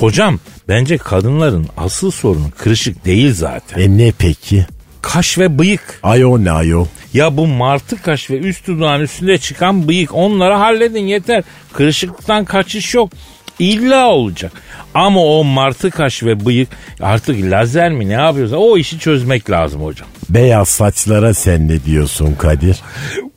Hocam 0.00 0.38
bence 0.68 0.98
kadınların 0.98 1.66
asıl 1.76 2.10
sorunu 2.10 2.50
kırışık 2.58 3.04
değil 3.04 3.34
zaten. 3.34 3.80
E 3.80 3.98
ne 3.98 4.12
peki? 4.18 4.66
Kaş 5.04 5.38
ve 5.38 5.58
bıyık. 5.58 6.00
Ay 6.02 6.24
o 6.24 6.44
ne 6.44 6.50
ayol? 6.50 6.86
Ya 7.14 7.36
bu 7.36 7.46
martı 7.46 8.02
kaş 8.02 8.30
ve 8.30 8.38
üst 8.38 8.66
dudağın 8.66 9.00
üstünde 9.00 9.38
çıkan 9.38 9.88
bıyık 9.88 10.14
onları 10.14 10.54
halledin 10.54 11.06
yeter. 11.06 11.44
Kırışıklıktan 11.72 12.44
kaçış 12.44 12.94
yok. 12.94 13.10
İlla 13.58 14.06
olacak. 14.08 14.52
Ama 14.94 15.24
o 15.24 15.44
martı 15.44 15.90
kaş 15.90 16.22
ve 16.22 16.46
bıyık 16.46 16.68
artık 17.00 17.50
lazer 17.50 17.92
mi 17.92 18.08
ne 18.08 18.12
yapıyorsa 18.12 18.56
o 18.56 18.76
işi 18.78 18.98
çözmek 18.98 19.50
lazım 19.50 19.84
hocam. 19.84 20.08
Beyaz 20.30 20.68
saçlara 20.68 21.34
sen 21.34 21.68
ne 21.68 21.84
diyorsun 21.84 22.34
Kadir? 22.34 22.76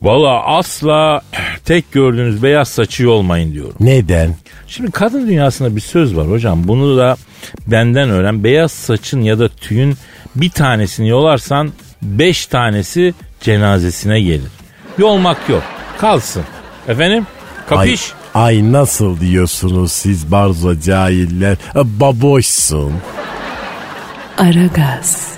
Valla 0.02 0.44
asla 0.46 1.20
tek 1.64 1.92
gördüğünüz 1.92 2.42
beyaz 2.42 2.68
saçı 2.68 3.10
olmayın 3.10 3.52
diyorum. 3.52 3.74
Neden? 3.80 4.34
Şimdi 4.66 4.90
kadın 4.90 5.28
dünyasında 5.28 5.76
bir 5.76 5.80
söz 5.80 6.16
var 6.16 6.30
hocam. 6.30 6.68
Bunu 6.68 6.96
da 6.96 7.16
benden 7.66 8.10
öğren. 8.10 8.44
Beyaz 8.44 8.72
saçın 8.72 9.20
ya 9.22 9.38
da 9.38 9.48
tüyün 9.48 9.94
bir 10.36 10.50
tanesini 10.50 11.08
yolarsan 11.08 11.72
beş 12.02 12.46
tanesi 12.46 13.14
cenazesine 13.40 14.20
gelir. 14.20 14.50
Yolmak 14.98 15.48
yok. 15.48 15.62
Kalsın. 15.98 16.42
Efendim? 16.88 17.26
Kapış? 17.68 18.12
Ay, 18.12 18.17
ay 18.34 18.72
nasıl 18.72 19.20
diyorsunuz 19.20 19.92
siz 19.92 20.32
barzo 20.32 20.74
cahiller? 20.80 21.56
E, 21.76 22.00
Baboşsun. 22.00 22.92
Aragaz. 24.38 25.28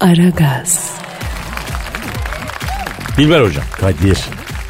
Aragaz. 0.00 0.90
Dilber 3.16 3.40
hocam. 3.40 3.64
Kadir. 3.80 4.18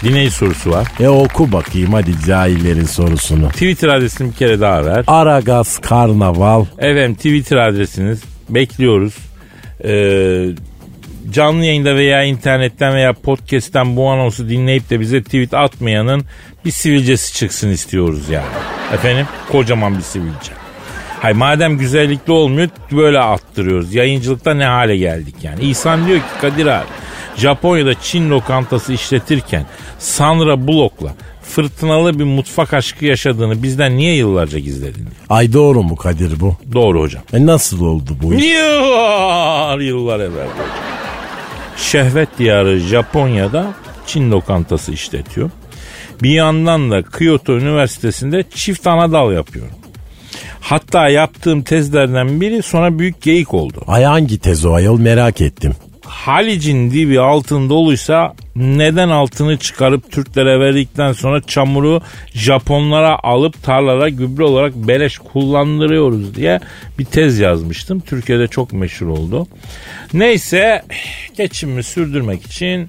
Dinleyici 0.05 0.35
sorusu 0.35 0.71
var. 0.71 0.87
E 1.01 1.09
oku 1.09 1.53
bakayım 1.53 1.93
hadi 1.93 2.13
cahillerin 2.27 2.85
sorusunu. 2.85 3.49
Twitter 3.49 3.89
adresini 3.89 4.31
bir 4.31 4.37
kere 4.37 4.61
daha 4.61 4.85
ver. 4.85 5.05
Aragaz 5.07 5.79
Karnaval. 5.79 6.65
Efendim 6.79 7.15
Twitter 7.15 7.57
adresiniz. 7.57 8.21
Bekliyoruz. 8.49 9.15
Ee, 9.85 10.47
canlı 11.33 11.65
yayında 11.65 11.97
veya 11.97 12.25
internetten 12.25 12.95
veya 12.95 13.13
podcast'ten 13.13 13.97
bu 13.97 14.09
anonsu 14.11 14.49
dinleyip 14.49 14.91
de 14.91 15.01
bize 15.01 15.23
tweet 15.23 15.55
atmayanın 15.55 16.25
bir 16.65 16.71
sivilcesi 16.71 17.35
çıksın 17.35 17.71
istiyoruz 17.71 18.29
yani. 18.29 18.47
Efendim 18.95 19.27
kocaman 19.53 19.97
bir 19.97 20.03
sivilce. 20.03 20.53
Hay 21.21 21.33
madem 21.33 21.79
güzellikli 21.79 22.33
olmuyor 22.33 22.69
böyle 22.93 23.19
attırıyoruz. 23.19 23.95
Yayıncılıkta 23.95 24.55
ne 24.55 24.65
hale 24.65 24.97
geldik 24.97 25.35
yani. 25.43 25.65
İhsan 25.65 26.07
diyor 26.07 26.19
ki 26.19 26.25
Kadir 26.41 26.67
abi 26.67 26.87
Japonya'da 27.37 27.95
Çin 27.95 28.31
lokantası 28.31 28.93
işletirken 28.93 29.67
Sandra 29.99 30.67
Bullock'la 30.67 31.15
fırtınalı 31.43 32.19
bir 32.19 32.25
mutfak 32.25 32.75
aşkı 32.75 33.05
yaşadığını 33.07 33.63
bizden 33.63 33.97
niye 33.97 34.15
yıllarca 34.15 34.59
gizledin? 34.59 35.09
Ay 35.29 35.53
doğru 35.53 35.83
mu 35.83 35.97
Kadir 35.97 36.41
bu? 36.41 36.57
Doğru 36.73 37.01
hocam. 37.01 37.23
E 37.33 37.47
nasıl 37.47 37.87
oldu 37.87 38.17
bu 38.23 38.35
iş? 38.35 38.45
Yıllar 38.45 39.79
yıllar 39.79 40.21
evvel 40.21 40.47
hocam. 40.47 41.00
Şehvet 41.81 42.39
diyarı 42.39 42.79
Japonya'da 42.79 43.75
Çin 44.07 44.31
lokantası 44.31 44.93
işletiyor. 44.93 45.51
Bir 46.23 46.31
yandan 46.31 46.91
da 46.91 47.03
Kyoto 47.03 47.53
Üniversitesi'nde 47.53 48.45
çift 48.55 48.87
ana 48.87 49.13
dal 49.13 49.33
yapıyorum. 49.33 49.75
Hatta 50.61 51.09
yaptığım 51.09 51.63
tezlerden 51.63 52.41
biri 52.41 52.63
sonra 52.63 52.99
büyük 52.99 53.23
geyik 53.23 53.55
oldu. 53.55 53.83
Ay 53.87 54.05
hangi 54.05 54.39
tez 54.39 54.65
o 54.65 54.73
ayol 54.73 54.99
merak 55.01 55.41
ettim. 55.41 55.73
Halic'in 56.07 56.91
dibi 56.91 57.21
altın 57.21 57.71
doluysa 57.71 58.35
neden 58.61 59.09
altını 59.09 59.57
çıkarıp 59.57 60.13
Türklere 60.13 60.61
verdikten 60.61 61.13
sonra 61.13 61.43
çamuru 61.43 62.01
Japonlara 62.35 63.19
alıp 63.23 63.63
tarlalara 63.63 64.09
gübre 64.09 64.45
olarak 64.45 64.75
beleş 64.75 65.19
kullandırıyoruz 65.19 66.35
diye 66.35 66.61
bir 66.99 67.05
tez 67.05 67.39
yazmıştım. 67.39 68.01
Türkiye'de 68.01 68.47
çok 68.47 68.73
meşhur 68.73 69.07
oldu. 69.07 69.47
Neyse 70.13 70.83
geçimimi 71.37 71.83
sürdürmek 71.83 72.47
için 72.47 72.89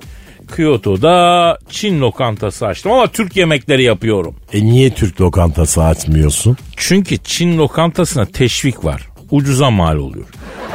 Kyoto'da 0.55 1.57
Çin 1.69 2.01
lokantası 2.01 2.65
açtım 2.67 2.91
ama 2.91 3.07
Türk 3.07 3.37
yemekleri 3.37 3.83
yapıyorum. 3.83 4.35
E 4.53 4.65
niye 4.65 4.93
Türk 4.93 5.21
lokantası 5.21 5.83
açmıyorsun? 5.83 6.57
Çünkü 6.77 7.17
Çin 7.17 7.57
lokantasına 7.57 8.25
teşvik 8.25 8.85
var. 8.85 9.07
Ucuza 9.31 9.69
mal 9.69 9.97
oluyor. 9.97 10.25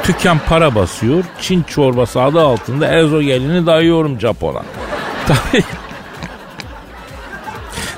Tüken 0.03 0.39
para 0.49 0.75
basıyor. 0.75 1.25
Çin 1.41 1.63
çorbası 1.63 2.23
adı 2.23 2.41
altında 2.41 2.99
ezogelini 2.99 3.67
dayıyorum 3.67 4.21
Japon'a. 4.21 4.63
Tabii. 5.27 5.65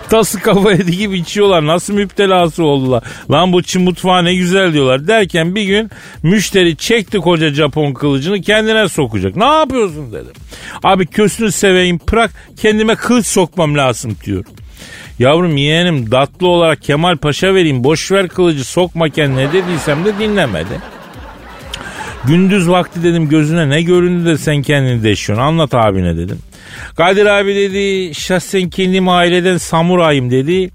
Tası 0.08 0.40
kafa 0.40 0.72
yedi 0.72 0.96
gibi 0.96 1.18
içiyorlar. 1.18 1.66
Nasıl 1.66 1.94
müptelası 1.94 2.64
oldular. 2.64 3.02
Lan 3.30 3.52
bu 3.52 3.62
Çin 3.62 3.82
mutfağı 3.82 4.24
ne 4.24 4.34
güzel 4.34 4.72
diyorlar. 4.72 5.08
Derken 5.08 5.54
bir 5.54 5.62
gün 5.62 5.90
müşteri 6.22 6.76
çekti 6.76 7.18
koca 7.18 7.54
Japon 7.54 7.92
kılıcını 7.92 8.40
kendine 8.40 8.88
sokacak. 8.88 9.36
Ne 9.36 9.44
yapıyorsun 9.44 10.12
dedim. 10.12 10.32
Abi 10.82 11.06
kösünü 11.06 11.52
seveyim 11.52 12.00
bırak 12.12 12.30
kendime 12.56 12.94
kılıç 12.94 13.26
sokmam 13.26 13.76
lazım 13.76 14.16
diyor. 14.24 14.44
Yavrum 15.18 15.56
yeğenim 15.56 16.10
datlı 16.10 16.48
olarak 16.48 16.82
Kemal 16.82 17.16
Paşa 17.16 17.54
vereyim 17.54 17.84
boş 17.84 18.12
ver 18.12 18.28
kılıcı 18.28 18.64
sokma 18.64 19.08
kendine 19.08 19.52
dediysem 19.52 20.04
de 20.04 20.18
dinlemedi. 20.18 20.97
Gündüz 22.28 22.68
vakti 22.68 23.02
dedim 23.02 23.28
gözüne 23.28 23.68
ne 23.68 23.82
göründü 23.82 24.24
de 24.24 24.38
sen 24.38 24.62
kendini 24.62 25.02
deşiyorsun 25.02 25.44
anlat 25.44 25.74
abine 25.74 26.16
dedim. 26.16 26.38
Kadir 26.96 27.26
abi 27.26 27.54
dedi 27.54 28.14
şahsen 28.14 28.70
kendim 28.70 29.08
aileden 29.08 29.56
samurayım 29.56 30.30
dedi. 30.30 30.70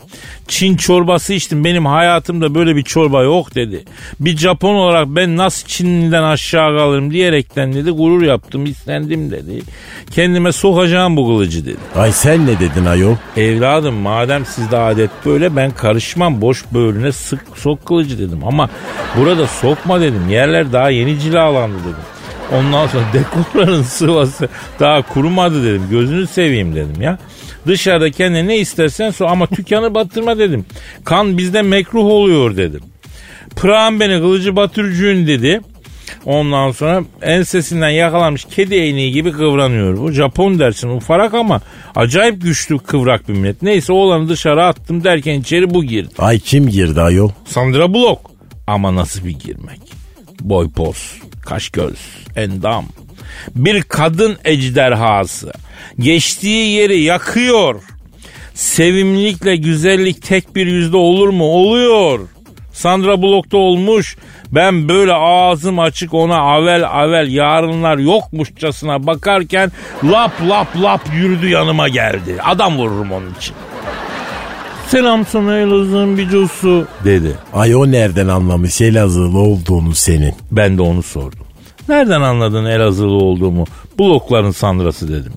Çin 0.47 0.77
çorbası 0.77 1.33
içtim 1.33 1.63
benim 1.63 1.85
hayatımda 1.85 2.55
böyle 2.55 2.75
bir 2.75 2.83
çorba 2.83 3.23
yok 3.23 3.55
dedi. 3.55 3.83
Bir 4.19 4.37
Japon 4.37 4.75
olarak 4.75 5.07
ben 5.07 5.37
nasıl 5.37 5.67
Çin'den 5.67 6.23
aşağı 6.23 6.77
kalırım 6.77 7.11
diyerekten 7.11 7.73
dedi 7.73 7.91
gurur 7.91 8.21
yaptım 8.23 8.65
istendim 8.65 9.31
dedi. 9.31 9.61
Kendime 10.11 10.51
sokacağım 10.51 11.17
bu 11.17 11.27
kılıcı 11.27 11.65
dedi. 11.65 11.77
Ay 11.95 12.11
sen 12.11 12.45
ne 12.47 12.59
dedin 12.59 12.85
ayol? 12.85 13.15
Evladım 13.37 13.95
madem 13.95 14.45
sizde 14.45 14.77
adet 14.77 15.09
böyle 15.25 15.55
ben 15.55 15.71
karışmam 15.71 16.41
boş 16.41 16.63
böğrüne 16.73 17.11
sık 17.11 17.39
sok 17.55 17.85
kılıcı 17.85 18.19
dedim. 18.19 18.39
Ama 18.47 18.69
burada 19.17 19.47
sokma 19.47 20.01
dedim 20.01 20.29
yerler 20.29 20.73
daha 20.73 20.89
yeni 20.89 21.19
cilalandı 21.19 21.79
dedim. 21.79 22.12
Ondan 22.53 22.87
sonra 22.87 23.03
dekorların 23.13 23.83
sıvası 23.83 24.49
daha 24.79 25.01
kurumadı 25.01 25.65
dedim. 25.65 25.87
Gözünü 25.91 26.27
seveyim 26.27 26.75
dedim 26.75 27.01
ya. 27.01 27.17
Dışarıda 27.67 28.11
kendine 28.11 28.47
ne 28.47 28.57
istersen 28.57 29.11
sor 29.11 29.25
ama 29.25 29.47
tükkanı 29.47 29.93
batırma 29.93 30.37
dedim. 30.37 30.65
Kan 31.03 31.37
bizde 31.37 31.61
mekruh 31.61 32.05
oluyor 32.05 32.57
dedim. 32.57 32.81
Pırağın 33.55 33.99
beni 33.99 34.19
kılıcı 34.19 34.55
batırıcın 34.55 35.27
dedi. 35.27 35.61
Ondan 36.25 36.71
sonra 36.71 37.03
ensesinden 37.21 37.89
yakalanmış 37.89 38.45
kedi 38.45 38.75
eğneği 38.75 39.11
gibi 39.11 39.31
kıvranıyor 39.31 39.97
bu. 39.97 40.11
Japon 40.11 40.59
dersin 40.59 40.89
ufarak 40.89 41.33
ama 41.33 41.61
acayip 41.95 42.41
güçlü 42.41 42.79
kıvrak 42.79 43.29
bir 43.29 43.33
millet. 43.33 43.61
Neyse 43.61 43.93
oğlanı 43.93 44.29
dışarı 44.29 44.65
attım 44.65 45.03
derken 45.03 45.39
içeri 45.39 45.73
bu 45.73 45.83
girdi. 45.83 46.13
Ay 46.17 46.39
kim 46.39 46.69
girdi 46.69 47.01
ayol? 47.01 47.29
Sandra 47.45 47.93
Bullock. 47.93 48.21
Ama 48.67 48.95
nasıl 48.95 49.25
bir 49.25 49.39
girmek? 49.39 49.79
Boy 50.41 50.69
poz, 50.69 51.17
kaş 51.45 51.69
göz, 51.69 51.99
endam. 52.35 52.85
Bir 53.55 53.81
kadın 53.81 54.37
ejderhası. 54.45 55.53
Geçtiği 55.99 56.71
yeri 56.71 57.01
yakıyor. 57.01 57.81
Sevimlilikle 58.53 59.55
güzellik 59.55 60.21
tek 60.21 60.55
bir 60.55 60.67
yüzde 60.67 60.97
olur 60.97 61.29
mu? 61.29 61.43
Oluyor. 61.43 62.19
Sandra 62.73 63.21
Bullock'ta 63.21 63.57
olmuş. 63.57 64.17
Ben 64.51 64.89
böyle 64.89 65.13
ağzım 65.13 65.79
açık 65.79 66.13
ona 66.13 66.37
avel 66.37 66.89
avel 66.89 67.27
yarınlar 67.31 67.97
yokmuşçasına 67.97 69.07
bakarken 69.07 69.71
lap 70.03 70.31
lap 70.49 70.67
lap 70.81 71.01
yürüdü 71.15 71.49
yanıma 71.49 71.87
geldi. 71.87 72.37
Adam 72.43 72.77
vururum 72.77 73.11
onun 73.11 73.33
için. 73.33 73.55
Selam 74.93 75.25
sana 75.25 75.57
Elazığ'ın 75.57 76.17
bicosu 76.17 76.87
dedi. 77.05 77.37
Ay 77.53 77.75
o 77.75 77.91
nereden 77.91 78.27
anlamış 78.27 78.81
Elazığlı 78.81 79.39
olduğunu 79.39 79.95
senin? 79.95 80.33
Ben 80.51 80.77
de 80.77 80.81
onu 80.81 81.03
sordum. 81.03 81.39
Nereden 81.89 82.21
anladın 82.21 82.65
Elazığlı 82.65 83.15
olduğumu? 83.15 83.65
Blokların 83.99 84.51
sandrası 84.51 85.07
dedim. 85.07 85.33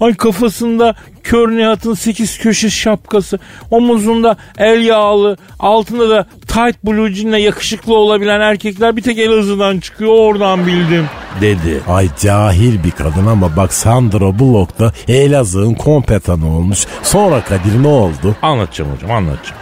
Ay 0.00 0.14
kafasında 0.14 0.94
kör 1.28 1.48
Nihat'ın 1.48 1.94
sekiz 1.94 2.38
köşe 2.38 2.70
şapkası, 2.70 3.38
omuzunda 3.70 4.36
el 4.58 4.82
yağlı, 4.82 5.36
altında 5.58 6.08
da 6.10 6.26
tight 6.46 6.84
blue 6.84 7.14
jeanle 7.14 7.40
yakışıklı 7.40 7.94
olabilen 7.94 8.40
erkekler 8.40 8.96
bir 8.96 9.02
tek 9.02 9.18
Elazığ'dan 9.18 9.80
çıkıyor 9.80 10.12
oradan 10.12 10.66
bildim 10.66 11.06
dedi. 11.40 11.80
Ay 11.88 12.08
cahil 12.20 12.84
bir 12.84 12.90
kadın 12.90 13.26
ama 13.26 13.56
bak 13.56 13.74
Sandra 13.74 14.38
Bullock 14.38 14.78
da 14.78 14.92
Elazığ'ın 15.08 15.74
kompetanı 15.74 16.56
olmuş. 16.56 16.86
Sonra 17.02 17.40
Kadir 17.40 17.82
ne 17.82 17.88
oldu? 17.88 18.36
Anlatacağım 18.42 18.90
hocam 18.92 19.10
anlatacağım. 19.10 19.60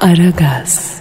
Aragaz. 0.00 1.00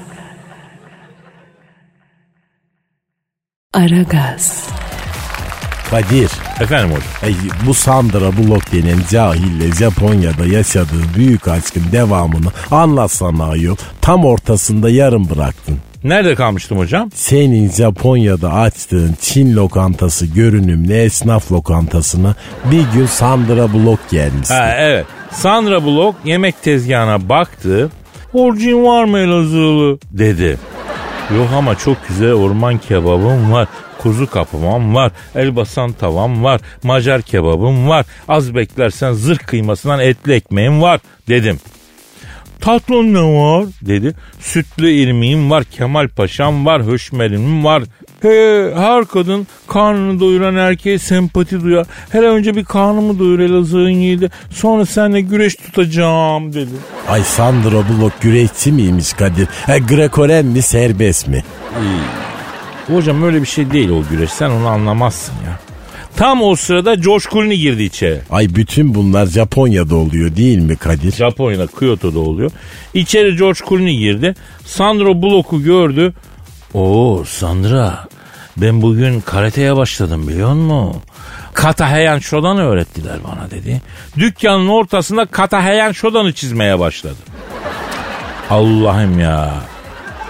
Aragaz. 3.74 4.70
Kadir. 5.90 6.32
Efendim 6.62 6.90
hocam. 6.90 7.04
Ay, 7.24 7.36
bu 7.66 7.74
Sandra 7.74 8.38
Bullock 8.38 8.72
denen 8.74 9.00
cahille 9.12 9.72
Japonya'da 9.80 10.46
yaşadığı 10.46 11.04
büyük 11.16 11.48
aşkın 11.48 11.84
devamını 11.92 12.48
anlatsana 12.72 13.46
ayol. 13.46 13.76
Tam 14.02 14.26
ortasında 14.26 14.90
yarım 14.90 15.30
bıraktın. 15.30 15.78
Nerede 16.04 16.36
kalmıştım 16.36 16.78
hocam? 16.78 17.10
Senin 17.14 17.70
Japonya'da 17.72 18.54
açtığın 18.54 19.16
Çin 19.22 19.56
lokantası 19.56 20.26
görünümlü 20.26 20.94
esnaf 20.94 21.52
lokantasına 21.52 22.36
bir 22.72 22.84
gün 22.94 23.06
Sandra 23.06 23.74
Bullock 23.74 24.10
gelmiş. 24.10 24.50
Ha, 24.50 24.74
evet. 24.78 25.06
Sandra 25.32 25.84
Bullock 25.84 26.16
yemek 26.26 26.64
tezgahına 26.64 27.30
baktı. 27.30 27.90
Orcin 28.34 28.84
var 28.86 29.04
mı 29.04 29.20
Elazığlı 29.20 29.98
dedi. 30.12 30.58
Yok 31.38 31.48
ama 31.56 31.76
çok 31.76 32.08
güzel 32.08 32.34
orman 32.34 32.78
kebabım 32.78 33.52
var. 33.52 33.68
Kuzu 34.06 34.30
kapımam 34.30 34.96
var. 34.96 35.12
Elbasan 35.36 35.92
tavam 35.92 36.44
var. 36.44 36.62
Macar 36.84 37.22
kebabım 37.22 37.90
var. 37.90 38.06
Az 38.28 38.56
beklersen 38.56 39.14
zırh 39.14 39.40
kıymasından 39.40 40.00
etli 40.00 40.34
ekmeğim 40.34 40.82
var 40.82 41.00
dedim. 41.30 41.60
Tatlın 42.62 43.14
ne 43.14 43.22
var 43.42 43.66
dedi. 43.82 44.14
Sütlü 44.40 44.92
irmiğim 44.92 45.52
var. 45.52 45.64
Kemal 45.64 46.08
Paşam 46.08 46.66
var. 46.66 46.84
Höşmerim 46.84 47.66
var. 47.66 47.84
He, 48.22 48.72
her 48.76 49.06
kadın 49.06 49.48
karnını 49.68 50.20
doyuran 50.20 50.56
erkeğe 50.56 51.00
sempati 51.00 51.62
duyar. 51.62 51.88
Hele 52.10 52.28
önce 52.28 52.56
bir 52.56 52.66
karnımı 52.66 53.20
doyur 53.20 53.40
Elazığ'ın 53.40 53.90
yiğidi. 53.90 54.30
Sonra 54.50 54.86
seninle 54.86 55.22
güreş 55.22 55.56
tutacağım 55.56 56.54
dedi. 56.54 56.76
Ay 57.10 57.24
Sandra 57.24 57.90
Bullock 57.90 58.22
güreşçi 58.22 58.72
miymiş 58.72 59.14
Kadir? 59.14 59.48
E, 59.68 59.80
Grekoren 59.80 60.46
mi 60.46 60.62
serbest 60.62 61.28
mi? 61.28 61.44
Hocam 62.88 63.24
öyle 63.24 63.42
bir 63.42 63.48
şey 63.48 63.72
değil 63.72 63.90
o 63.90 64.04
güreş. 64.10 64.32
Sen 64.32 64.50
onu 64.50 64.68
anlamazsın 64.68 65.34
ya. 65.46 65.60
Tam 66.16 66.44
o 66.44 66.56
sırada 66.56 66.96
George 66.96 67.26
Clooney 67.32 67.58
girdi 67.58 67.84
içeri. 67.84 68.20
Ay 68.32 68.56
bütün 68.56 68.96
bunlar 68.96 69.26
Japonya'da 69.26 69.96
oluyor 69.96 70.36
değil 70.36 70.58
mi 70.58 70.76
Kadir? 70.76 71.12
Japonya'da 71.12 71.68
Kyoto'da 71.68 72.20
oluyor. 72.20 72.52
İçeri 72.94 73.38
George 73.38 73.60
Clooney 73.70 73.98
girdi. 73.98 74.36
Sandra 74.66 75.22
Bullock'u 75.22 75.64
gördü. 75.64 76.14
Oo 76.74 77.24
Sandra 77.28 78.08
ben 78.58 78.82
bugün 78.82 79.22
karateye 79.22 79.76
başladım 79.76 80.28
biliyor 80.28 80.54
musun? 80.54 81.02
Kata 81.54 81.90
Heyan 81.90 82.22
öğrettiler 82.58 83.18
bana 83.24 83.52
dedi. 83.52 83.82
Dükkanın 84.18 84.68
ortasında 84.68 85.26
Kata 85.26 85.64
Heyan 85.64 85.92
Shodan'ı 85.92 86.34
çizmeye 86.34 86.80
başladı. 86.80 87.16
Allah'ım 88.50 89.20
ya. 89.20 89.54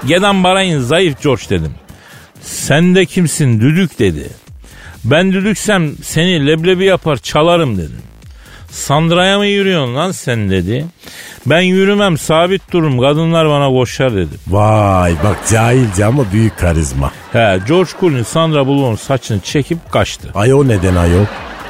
Gedan 0.08 0.44
Baray'ın 0.44 0.80
zayıf 0.80 1.24
George 1.24 1.44
dedim. 1.50 1.72
Sen 2.46 2.96
de 2.96 3.06
kimsin 3.06 3.60
düdük 3.60 4.00
dedi. 4.00 4.30
Ben 5.04 5.34
düdüksem 5.34 5.92
seni 6.04 6.48
leblebi 6.48 6.86
yapar 6.86 7.18
çalarım 7.18 7.78
dedim. 7.78 8.02
Sandra'ya 8.70 9.38
mı 9.38 9.46
yürüyorsun 9.46 9.96
lan 9.96 10.12
sen 10.12 10.50
dedi. 10.50 10.86
Ben 11.46 11.62
yürümem 11.62 12.18
sabit 12.18 12.72
dururum 12.72 13.00
kadınlar 13.00 13.50
bana 13.50 13.68
koşar 13.70 14.16
dedi. 14.16 14.36
Vay 14.48 15.16
bak 15.24 15.38
cahilce 15.52 16.06
ama 16.06 16.32
büyük 16.32 16.58
karizma. 16.58 17.12
He 17.32 17.60
George 17.68 17.92
Clooney 18.00 18.24
Sandra 18.24 18.68
Bullock'un 18.68 18.96
saçını 18.96 19.40
çekip 19.40 19.92
kaçtı. 19.92 20.32
Ay 20.36 20.54
o 20.54 20.68
neden 20.68 20.96
ayol? 20.96 21.26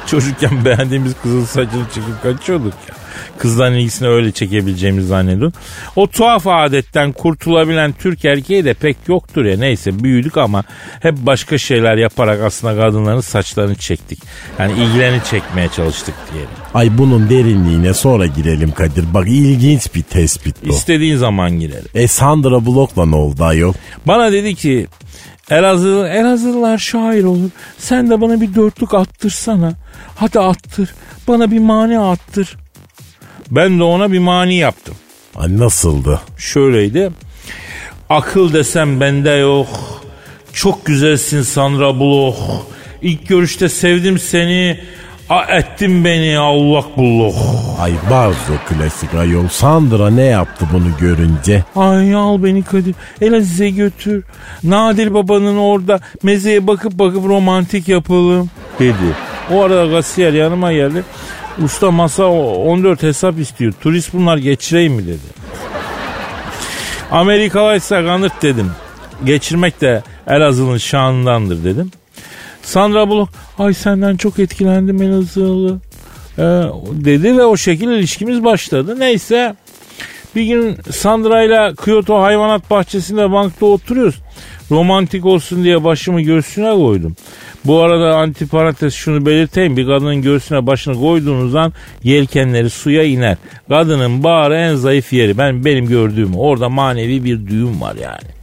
Çocukken 0.06 0.64
beğendiğimiz 0.64 1.12
kızın 1.22 1.44
saçını 1.44 1.84
çekip 1.94 2.22
kaçıyorduk 2.22 2.74
ya. 2.88 2.94
Kızların 3.38 3.74
ilgisini 3.74 4.08
öyle 4.08 4.32
çekebileceğimizi 4.32 5.06
zannediyorduk. 5.08 5.54
O 5.96 6.06
tuhaf 6.06 6.46
adetten 6.46 7.12
kurtulabilen 7.12 7.92
Türk 7.92 8.24
erkeği 8.24 8.64
de 8.64 8.74
pek 8.74 8.96
yoktur 9.08 9.44
ya. 9.44 9.58
Neyse 9.58 10.04
büyüdük 10.04 10.36
ama 10.36 10.64
hep 11.00 11.14
başka 11.18 11.58
şeyler 11.58 11.96
yaparak 11.96 12.42
aslında 12.42 12.82
kadınların 12.82 13.20
saçlarını 13.20 13.74
çektik. 13.74 14.22
Yani 14.58 14.72
ilgilerini 14.72 15.20
çekmeye 15.30 15.68
çalıştık 15.68 16.14
diyelim. 16.32 16.50
Ay 16.74 16.98
bunun 16.98 17.30
derinliğine 17.30 17.94
sonra 17.94 18.26
girelim 18.26 18.72
Kadir. 18.72 19.14
Bak 19.14 19.28
ilginç 19.28 19.94
bir 19.94 20.02
tespit 20.02 20.56
bu. 20.66 20.68
İstediğin 20.68 21.16
zaman 21.16 21.50
girelim. 21.50 21.88
E 21.94 22.08
Sandra 22.08 22.64
Bullock'la 22.66 23.06
ne 23.06 23.16
oldu 23.16 23.44
ayol? 23.44 23.72
Bana 24.06 24.32
dedi 24.32 24.54
ki 24.54 24.86
Elazığ, 25.50 26.08
Elazığlılar 26.08 26.78
şair 26.78 27.24
olur. 27.24 27.50
Sen 27.78 28.10
de 28.10 28.20
bana 28.20 28.40
bir 28.40 28.54
dörtlük 28.54 28.94
attırsana. 28.94 29.72
Hadi 30.16 30.40
attır. 30.40 30.94
Bana 31.28 31.50
bir 31.50 31.58
mani 31.58 31.98
attır. 31.98 32.56
Ben 33.50 33.78
de 33.78 33.82
ona 33.82 34.12
bir 34.12 34.18
mani 34.18 34.54
yaptım. 34.54 34.94
Ay 35.36 35.58
nasıldı? 35.58 36.20
Şöyleydi. 36.38 37.10
Akıl 38.10 38.52
desem 38.52 39.00
bende 39.00 39.30
yok. 39.30 39.66
Çok 40.52 40.86
güzelsin 40.86 41.42
Sandra 41.42 41.98
Bullock. 41.98 42.38
İlk 43.02 43.28
görüşte 43.28 43.68
sevdim 43.68 44.18
seni. 44.18 44.80
A 45.30 45.42
ettin 45.42 46.04
beni 46.04 46.38
Allah 46.38 46.84
Bullock. 46.96 47.36
Ay 47.80 47.92
Barzo 48.10 48.52
klasik 48.68 49.14
ayol. 49.14 49.48
Sandra 49.48 50.10
ne 50.10 50.24
yaptı 50.24 50.66
bunu 50.72 50.90
görünce? 51.00 51.64
Ay 51.76 52.14
al 52.14 52.42
beni 52.42 52.62
Kadir. 52.62 52.94
Elaziz'e 53.20 53.70
götür. 53.70 54.24
Nadir 54.64 55.14
babanın 55.14 55.56
orada 55.56 56.00
mezeye 56.22 56.66
bakıp 56.66 56.92
bakıp 56.92 57.24
romantik 57.24 57.88
yapalım 57.88 58.50
dedi. 58.78 59.14
O 59.52 59.62
arada 59.62 59.90
kasiyer 59.90 60.32
yanıma 60.32 60.72
geldi. 60.72 61.04
Usta 61.64 61.90
masa 61.90 62.24
14 62.24 63.02
hesap 63.02 63.38
istiyor. 63.38 63.72
Turist 63.80 64.12
bunlar 64.12 64.36
geçireyim 64.36 64.92
mi 64.92 65.06
dedi. 65.06 65.46
Amerikalıysa 67.10 68.04
kanırt 68.04 68.42
dedim. 68.42 68.70
Geçirmek 69.24 69.80
de 69.80 70.02
Elazığ'ın 70.26 70.76
şanındandır 70.76 71.64
dedim. 71.64 71.90
Sandra 72.62 73.08
Bullock 73.08 73.32
ay 73.58 73.74
senden 73.74 74.16
çok 74.16 74.38
etkilendim 74.38 75.02
Elazığlı 75.02 75.78
ee, 76.38 76.42
dedi 76.92 77.38
ve 77.38 77.44
o 77.44 77.56
şekilde 77.56 77.98
ilişkimiz 77.98 78.44
başladı. 78.44 79.00
Neyse 79.00 79.56
bir 80.36 80.44
gün 80.44 80.76
Sandra 80.90 81.42
ile 81.42 81.74
Kyoto 81.84 82.22
hayvanat 82.22 82.70
bahçesinde 82.70 83.32
bankta 83.32 83.66
oturuyoruz. 83.66 84.14
Romantik 84.70 85.24
olsun 85.24 85.64
diye 85.64 85.84
başımı 85.84 86.20
göğsüne 86.20 86.74
koydum. 86.74 87.16
Bu 87.64 87.80
arada 87.80 88.16
antiparantez 88.16 88.94
şunu 88.94 89.26
belirteyim. 89.26 89.76
Bir 89.76 89.86
kadının 89.86 90.22
göğsüne 90.22 90.66
başını 90.66 91.00
koyduğunuz 91.00 91.54
an 91.54 91.72
yelkenleri 92.02 92.70
suya 92.70 93.02
iner. 93.02 93.36
Kadının 93.68 94.24
bağrı 94.24 94.56
en 94.56 94.74
zayıf 94.74 95.12
yeri. 95.12 95.38
Ben 95.38 95.64
benim 95.64 95.86
gördüğüm 95.86 96.36
orada 96.36 96.68
manevi 96.68 97.24
bir 97.24 97.46
düğüm 97.46 97.80
var 97.80 97.96
yani. 98.02 98.35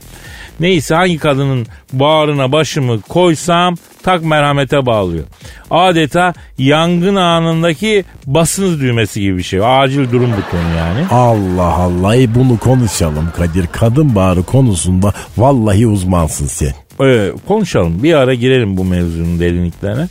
Neyse 0.60 0.96
hangi 0.96 1.18
kadının 1.18 1.68
bağrına 1.94 2.52
başımı 2.52 3.02
koysam 3.02 3.76
tak 4.04 4.24
merhamete 4.24 4.86
bağlıyor. 4.86 5.24
Adeta 5.72 6.34
yangın 6.58 7.16
anındaki 7.16 8.06
basınız 8.26 8.82
düğmesi 8.82 9.22
gibi 9.22 9.38
bir 9.38 9.44
şey. 9.44 9.60
Acil 9.64 10.12
durum 10.12 10.32
butonu 10.32 10.78
yani. 10.78 11.08
Allah 11.12 11.74
Allah 11.76 12.16
e 12.16 12.36
bunu 12.36 12.58
konuşalım 12.60 13.30
Kadir. 13.38 13.68
Kadın 13.72 14.16
bağrı 14.16 14.44
konusunda 14.44 15.14
vallahi 15.38 15.88
uzmansın 15.88 16.48
sen. 16.48 16.74
Ee, 17.02 17.32
konuşalım 17.48 18.04
bir 18.04 18.14
ara 18.14 18.34
girelim 18.34 18.78
bu 18.78 18.84
mevzunun 18.86 19.40
derinliklerine. 19.40 20.08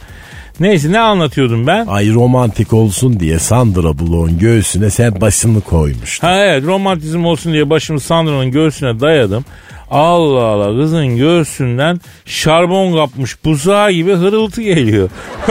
Neyse 0.61 0.93
ne 0.93 0.99
anlatıyordum 0.99 1.67
ben? 1.67 1.87
Ay 1.87 2.13
romantik 2.15 2.73
olsun 2.73 3.21
diye 3.21 3.39
Sandra 3.39 3.99
Bullock'un 3.99 4.39
göğsüne 4.39 4.91
sen 4.91 5.21
başını 5.21 5.61
koymuştun. 5.61 6.27
Ha 6.27 6.45
evet 6.45 6.65
romantizm 6.65 7.25
olsun 7.25 7.53
diye 7.53 7.71
başımı 7.71 8.01
Sandra'nın 8.01 8.51
göğsüne 8.51 9.01
dayadım. 9.01 9.45
Allah 9.93 10.43
Allah 10.43 10.83
kızın 10.83 11.17
göğsünden 11.17 12.01
şarbon 12.25 12.97
kapmış 12.97 13.45
buzağı 13.45 13.93
gibi 13.93 14.15
hırıltı 14.15 14.63
geliyor. 14.63 15.11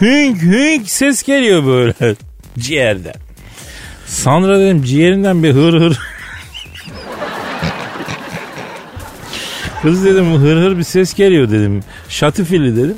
hünk 0.00 0.42
hünk 0.42 0.90
ses 0.90 1.22
geliyor 1.22 1.66
böyle 1.66 1.94
ciğerden. 2.58 3.14
Sandra 4.06 4.58
dedim 4.60 4.82
ciğerinden 4.82 5.42
bir 5.42 5.52
hır 5.52 5.80
hır. 5.80 5.98
Kız 9.82 10.04
dedim 10.04 10.32
hır 10.32 10.56
hır 10.56 10.78
bir 10.78 10.82
ses 10.84 11.14
geliyor 11.14 11.50
dedim. 11.50 11.80
Şatifili 12.08 12.76
dedim. 12.76 12.96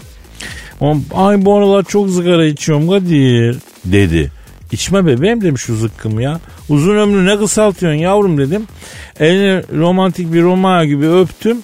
O, 0.80 0.96
Ay 1.14 1.44
bu 1.44 1.56
aralar 1.56 1.82
çok 1.82 2.10
sigara 2.10 2.46
içiyorum 2.46 2.88
Kadir 2.90 3.58
dedi. 3.84 4.32
İçme 4.72 5.06
bebeğim 5.06 5.40
demiş 5.40 5.62
şu 5.62 5.76
zıkkım 5.76 6.20
ya. 6.20 6.40
Uzun 6.68 6.96
ömrü 6.96 7.26
ne 7.26 7.38
kısaltıyorsun 7.38 7.98
yavrum 7.98 8.38
dedim. 8.38 8.66
Elini 9.20 9.62
romantik 9.78 10.32
bir 10.32 10.42
Roma 10.42 10.84
gibi 10.84 11.08
öptüm. 11.08 11.58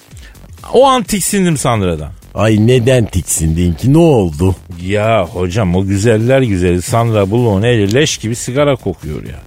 O 0.73 0.87
an 0.87 1.03
tiksindim 1.03 1.57
Sandra'dan. 1.57 2.11
Ay 2.35 2.67
neden 2.67 3.05
tiksindin 3.05 3.73
ki 3.73 3.93
ne 3.93 3.97
oldu? 3.97 4.55
Ya 4.81 5.25
hocam 5.25 5.75
o 5.75 5.85
güzeller 5.85 6.41
güzeli 6.41 6.81
Sandra 6.81 7.31
Bullock'un 7.31 7.63
eli 7.63 7.93
leş 7.93 8.17
gibi 8.17 8.35
sigara 8.35 8.75
kokuyor 8.75 9.23
ya. 9.23 9.39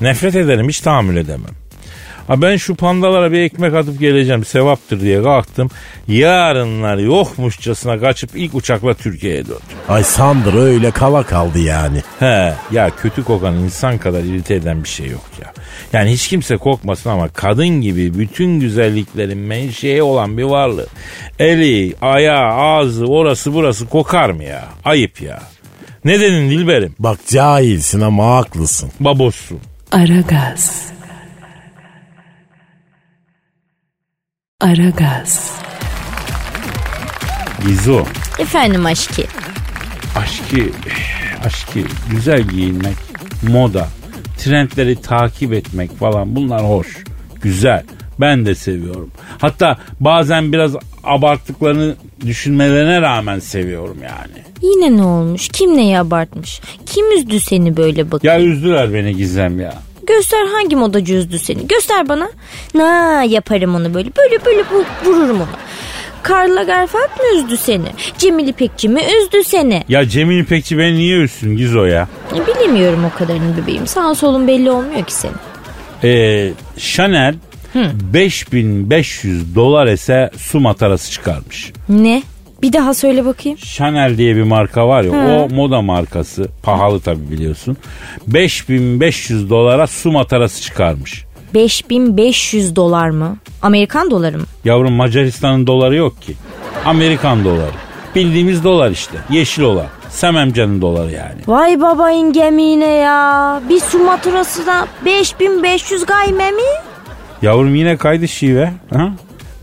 Nefret 0.00 0.36
ederim 0.36 0.68
hiç 0.68 0.80
tahammül 0.80 1.16
edemem. 1.16 1.61
Ha 2.28 2.42
ben 2.42 2.56
şu 2.56 2.74
pandalara 2.74 3.32
bir 3.32 3.40
ekmek 3.40 3.74
atıp 3.74 4.00
geleceğim 4.00 4.44
sevaptır 4.44 5.00
diye 5.00 5.22
kalktım. 5.22 5.70
Yarınlar 6.08 6.96
yokmuşçasına 6.96 8.00
kaçıp 8.00 8.30
ilk 8.34 8.54
uçakla 8.54 8.94
Türkiye'ye 8.94 9.44
döndüm. 9.44 9.60
Ay 9.88 10.02
Sandra 10.04 10.58
öyle 10.60 10.90
kala 10.90 11.22
kaldı 11.22 11.58
yani. 11.58 12.02
He 12.18 12.54
ya 12.72 12.90
kötü 12.90 13.24
kokan 13.24 13.54
insan 13.54 13.98
kadar 13.98 14.20
irite 14.20 14.54
eden 14.54 14.84
bir 14.84 14.88
şey 14.88 15.06
yok 15.06 15.24
ya. 15.42 15.52
Yani 15.92 16.12
hiç 16.12 16.28
kimse 16.28 16.56
kokmasın 16.56 17.10
ama 17.10 17.28
kadın 17.28 17.68
gibi 17.68 18.18
bütün 18.18 18.60
güzelliklerin 18.60 19.38
menşei 19.38 20.02
olan 20.02 20.38
bir 20.38 20.42
varlığı. 20.42 20.86
Eli, 21.38 21.94
ayağı, 22.00 22.52
ağzı, 22.52 23.06
orası 23.06 23.54
burası 23.54 23.86
kokar 23.88 24.30
mı 24.30 24.44
ya? 24.44 24.64
Ayıp 24.84 25.22
ya. 25.22 25.42
Ne 26.04 26.20
dedin 26.20 26.50
Dilberim? 26.50 26.94
Bak 26.98 27.18
cahilsin 27.26 28.00
ama 28.00 28.36
haklısın. 28.36 28.90
Babossun. 29.00 29.58
Aragaz. 29.92 30.92
Aragaz. 34.62 35.52
Gizo. 37.66 38.04
Efendim 38.38 38.86
aşkı. 38.86 39.22
Aşkı, 40.16 40.70
aşkı 41.44 41.78
güzel 42.10 42.42
giyinmek, 42.42 42.96
moda, 43.48 43.88
trendleri 44.38 45.02
takip 45.02 45.52
etmek 45.52 45.98
falan 45.98 46.36
bunlar 46.36 46.68
hoş. 46.68 46.86
Güzel. 47.42 47.82
Ben 48.20 48.46
de 48.46 48.54
seviyorum. 48.54 49.10
Hatta 49.38 49.78
bazen 50.00 50.52
biraz 50.52 50.72
abarttıklarını 51.04 51.94
düşünmelerine 52.26 53.00
rağmen 53.00 53.38
seviyorum 53.38 53.96
yani. 54.02 54.42
Yine 54.62 54.96
ne 54.96 55.02
olmuş? 55.02 55.48
Kim 55.48 55.76
neyi 55.76 55.98
abartmış? 55.98 56.60
Kim 56.86 57.18
üzdü 57.18 57.40
seni 57.40 57.76
böyle 57.76 58.10
bakın? 58.10 58.28
Ya 58.28 58.40
üzdüler 58.40 58.94
beni 58.94 59.16
Gizem 59.16 59.60
ya. 59.60 59.74
Göster 60.06 60.46
hangi 60.46 60.76
modacı 60.76 61.14
üzdü 61.14 61.38
seni? 61.38 61.66
Göster 61.68 62.08
bana. 62.08 62.28
Na 62.74 63.22
yaparım 63.24 63.74
onu 63.74 63.94
böyle. 63.94 64.10
Böyle 64.16 64.44
böyle 64.44 64.62
vururum 65.04 65.36
onu. 65.36 65.46
Karl 66.22 66.56
Lagerfeld 66.56 67.00
mi 67.20 67.38
üzdü 67.38 67.56
seni? 67.56 67.86
Cemil 68.18 68.48
İpekçi 68.48 68.88
mi 68.88 69.00
üzdü 69.22 69.44
seni? 69.44 69.84
Ya 69.88 70.08
Cemil 70.08 70.38
İpekçi 70.38 70.78
beni 70.78 70.94
niye 70.94 71.18
üssün 71.18 71.56
Gizo 71.56 71.84
ya? 71.84 72.08
E, 72.36 72.46
Bilemiyorum 72.46 73.04
o 73.04 73.18
kadarını 73.18 73.56
bebeğim. 73.62 73.86
Sağ 73.86 74.14
solun 74.14 74.48
belli 74.48 74.70
olmuyor 74.70 75.04
ki 75.04 75.14
senin. 75.14 75.34
Ee, 76.04 76.52
Chanel 76.78 77.34
5500 77.74 79.54
dolar 79.54 79.86
ise 79.86 80.30
su 80.38 80.60
matarası 80.60 81.10
çıkarmış. 81.12 81.72
Ne? 81.88 82.22
Bir 82.62 82.72
daha 82.72 82.94
söyle 82.94 83.24
bakayım. 83.24 83.58
Chanel 83.58 84.18
diye 84.18 84.36
bir 84.36 84.42
marka 84.42 84.88
var 84.88 85.02
ya 85.02 85.10
o 85.12 85.48
moda 85.54 85.82
markası 85.82 86.48
pahalı 86.62 87.00
tabi 87.00 87.30
biliyorsun. 87.30 87.76
5500 88.26 89.50
dolara 89.50 89.86
su 89.86 90.12
matarası 90.12 90.62
çıkarmış. 90.62 91.24
5500 91.54 92.76
dolar 92.76 93.08
mı? 93.10 93.36
Amerikan 93.62 94.10
doları 94.10 94.38
mı? 94.38 94.44
Yavrum 94.64 94.92
Macaristan'ın 94.92 95.66
doları 95.66 95.96
yok 95.96 96.22
ki. 96.22 96.34
Amerikan 96.84 97.44
doları. 97.44 97.70
Bildiğimiz 98.14 98.64
dolar 98.64 98.90
işte. 98.90 99.18
Yeşil 99.30 99.62
olan. 99.62 99.86
Sememcan'ın 100.10 100.80
doları 100.80 101.10
yani. 101.10 101.40
Vay 101.46 101.80
babayın 101.80 102.32
gemiğine 102.32 102.88
ya. 102.94 103.60
Bir 103.68 103.80
su 103.80 103.98
maturasına 103.98 104.86
5500 105.04 106.06
gayme 106.06 106.50
mi? 106.50 106.62
Yavrum 107.42 107.74
yine 107.74 107.96
kaydı 107.96 108.28
şive. 108.28 108.72
Ha? 108.94 109.08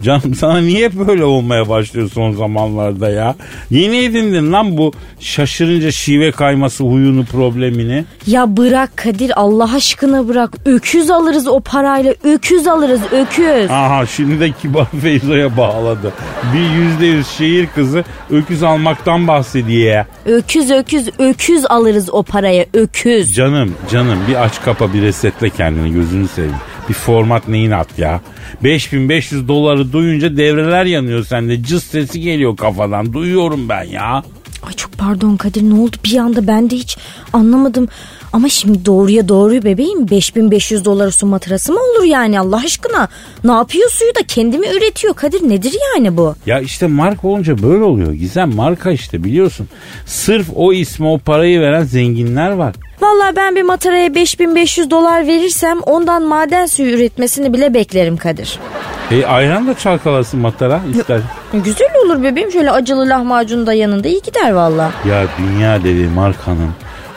Canım 0.04 0.36
sana 0.36 0.62
niye 0.62 0.98
böyle 1.08 1.24
olmaya 1.24 1.70
başlıyor 1.70 2.10
son 2.14 2.32
zamanlarda 2.32 3.10
ya? 3.10 3.36
Yeni 3.70 3.98
edindin 3.98 4.52
lan 4.52 4.78
bu 4.78 4.94
şaşırınca 5.20 5.92
şive 5.92 6.32
kayması 6.32 6.84
huyunu 6.84 7.26
problemini. 7.26 8.06
Ya 8.28 8.58
bırak 8.58 8.98
Kadir 8.98 9.32
Allah 9.42 9.76
aşkına 9.76 10.28
bırak. 10.28 10.58
Öküz 10.66 11.10
alırız 11.10 11.48
o 11.48 11.60
parayla. 11.60 12.14
Öküz 12.24 12.68
alırız 12.68 13.02
öküz. 13.12 13.72
Aha 13.72 14.06
şimdi 14.06 14.40
de 14.40 14.52
Kibar 14.62 14.86
Feyzo'ya 15.02 15.58
bağladı. 15.58 16.14
Bir 16.54 16.70
yüzde 16.84 17.06
yüz 17.06 17.28
şehir 17.28 17.68
kızı 17.76 18.04
öküz 18.32 18.64
almaktan 18.64 19.28
bahsediyor. 19.28 20.06
Öküz 20.26 20.72
öküz 20.72 21.10
öküz 21.20 21.66
alırız 21.66 22.10
o 22.14 22.24
paraya 22.24 22.66
öküz. 22.74 23.36
Canım 23.36 23.74
canım 23.92 24.20
bir 24.28 24.44
aç 24.44 24.62
kapa 24.62 24.94
bir 24.94 25.02
resetle 25.02 25.50
kendini 25.50 25.94
gözünü 25.94 26.28
seveyim. 26.28 26.56
Bir 26.90 26.94
format 26.94 27.48
neyin 27.48 27.72
at 27.72 28.00
ya. 28.00 28.22
5500 28.64 29.48
doları 29.48 29.94
duyunca 29.94 30.38
devreler 30.38 30.86
yanıyor 30.86 31.26
sende. 31.26 31.64
Cız 31.64 31.84
sesi 31.84 32.22
geliyor 32.22 32.58
kafadan. 32.58 33.14
Duyuyorum 33.14 33.70
ben 33.70 33.84
ya. 33.84 34.24
Ay 34.64 34.74
çok 34.74 34.98
pardon 34.98 35.38
Kadir 35.38 35.62
ne 35.62 35.74
oldu 35.74 35.96
bir 36.06 36.18
anda 36.18 36.48
ben 36.48 36.70
de 36.70 36.76
hiç 36.76 36.98
anlamadım. 37.34 37.88
Ama 38.34 38.50
şimdi 38.50 38.86
doğruya 38.86 39.28
doğruyu 39.30 39.64
bebeğim 39.64 40.10
5500 40.10 40.86
dolar 40.86 41.12
su 41.12 41.26
matarası 41.26 41.74
mı 41.74 41.80
olur 41.80 42.04
yani 42.04 42.40
Allah 42.40 42.62
aşkına? 42.66 43.08
Ne 43.44 43.52
yapıyor 43.52 43.90
suyu 43.90 44.16
da 44.16 44.20
kendimi 44.28 44.68
üretiyor 44.68 45.14
Kadir 45.14 45.50
nedir 45.50 45.76
yani 45.96 46.18
bu? 46.18 46.36
Ya 46.46 46.60
işte 46.60 46.88
marka 46.88 47.28
olunca 47.28 47.62
böyle 47.64 47.84
oluyor. 47.84 48.14
Gizem 48.14 48.56
marka 48.56 48.92
işte 48.92 49.24
biliyorsun. 49.24 49.68
Sırf 50.06 50.48
o 50.56 50.74
ismi 50.74 51.08
o 51.08 51.18
parayı 51.18 51.62
veren 51.62 51.84
zenginler 51.84 52.52
var. 52.52 52.76
Vallahi 53.02 53.36
ben 53.36 53.56
bir 53.56 53.62
mataraya 53.62 54.16
5500 54.16 54.92
dolar 54.92 55.28
verirsem 55.28 55.80
ondan 55.82 56.24
maden 56.24 56.66
suyu 56.66 56.96
üretmesini 56.96 57.54
bile 57.54 57.74
beklerim 57.74 58.18
Kadir. 58.18 58.60
E 59.12 59.26
ayran 59.26 59.68
da 59.68 59.74
çalkalasın 59.74 60.40
matara 60.40 60.82
ister. 60.94 61.20
Güzel 61.54 61.90
olur 62.06 62.24
bebeğim 62.24 62.52
şöyle 62.52 62.72
acılı 62.72 63.10
lahmacun 63.10 63.68
da 63.68 63.74
yanında 63.74 64.08
iyi 64.08 64.22
gider 64.22 64.52
valla. 64.52 64.92
Ya 65.10 65.26
dünya 65.40 65.84
devi 65.84 66.08
markanın 66.08 66.70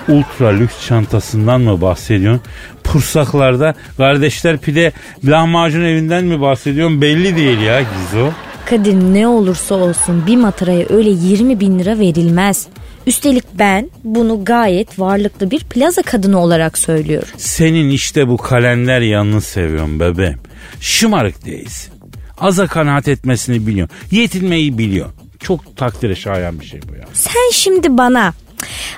ultra 0.09 0.49
lüks 0.49 0.87
çantasından 0.87 1.61
mı 1.61 1.81
bahsediyorsun? 1.81 2.43
Pursaklarda 2.85 3.75
kardeşler 3.97 4.59
pide 4.59 4.93
lahmacun 5.25 5.85
evinden 5.85 6.25
mi 6.25 6.41
bahsediyorsun? 6.41 7.03
Belli 7.03 7.37
değil 7.37 7.59
ya 7.61 7.81
Gizo. 7.81 8.31
Kadir 8.67 8.95
ne 8.95 9.29
olursa 9.29 9.75
olsun 9.75 10.27
bir 10.27 10.37
mataraya 10.37 10.87
öyle 10.91 11.11
20 11.11 11.61
bin 11.61 11.79
lira 11.79 11.99
verilmez. 11.99 12.67
Üstelik 13.07 13.45
ben 13.59 13.91
bunu 14.05 14.45
gayet 14.45 14.99
varlıklı 14.99 15.51
bir 15.51 15.61
plaza 15.61 16.03
kadını 16.03 16.41
olarak 16.41 16.79
söylüyorum. 16.79 17.29
Senin 17.37 17.91
işte 17.91 18.29
bu 18.29 18.37
kalender 18.37 19.01
yanını 19.01 19.41
seviyorum 19.41 20.01
bebeğim. 20.01 20.39
Şımarık 20.81 21.45
değilsin. 21.45 21.93
Aza 22.39 22.67
kanaat 22.67 23.09
etmesini 23.09 23.67
biliyorsun. 23.67 23.97
Yetinmeyi 24.11 24.79
biliyorsun. 24.79 25.15
Çok 25.41 25.77
takdire 25.77 26.15
şayan 26.17 26.61
bir 26.61 26.65
şey 26.65 26.81
bu 26.89 26.95
ya. 26.95 27.05
Sen 27.13 27.51
şimdi 27.53 27.99
bana 27.99 28.33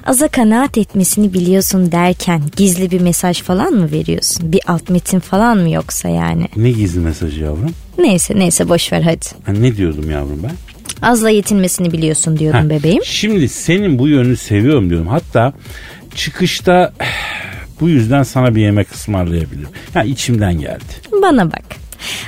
aza 0.06 0.28
kanaat 0.28 0.78
etmesini 0.78 1.32
biliyorsun 1.32 1.92
derken 1.92 2.40
gizli 2.56 2.90
bir 2.90 3.00
mesaj 3.00 3.42
falan 3.42 3.72
mı 3.72 3.92
veriyorsun? 3.92 4.52
Bir 4.52 4.60
alt 4.66 4.90
metin 4.90 5.20
falan 5.20 5.58
mı 5.58 5.70
yoksa 5.70 6.08
yani? 6.08 6.48
Ne 6.56 6.70
gizli 6.70 7.00
mesajı 7.00 7.40
yavrum? 7.44 7.70
Neyse 7.98 8.34
neyse 8.36 8.68
boş 8.68 8.92
ver 8.92 9.02
hadi. 9.02 9.26
Ha, 9.46 9.52
ne 9.52 9.76
diyordum 9.76 10.10
yavrum 10.10 10.40
ben? 10.42 10.52
Azla 11.08 11.30
yetinmesini 11.30 11.92
biliyorsun 11.92 12.38
diyordum 12.38 12.60
Ha, 12.60 12.70
bebeğim. 12.70 13.04
Şimdi 13.04 13.48
senin 13.48 13.98
bu 13.98 14.08
yönünü 14.08 14.36
seviyorum 14.36 14.90
diyorum. 14.90 15.06
Hatta 15.08 15.52
çıkışta 16.14 16.92
bu 17.80 17.88
yüzden 17.88 18.22
sana 18.22 18.54
bir 18.54 18.60
yemek 18.62 18.92
ısmarlayabilirim. 18.94 19.68
Ya 19.94 20.02
içimden 20.04 20.54
geldi. 20.60 20.84
Bana 21.22 21.46
bak. 21.52 21.64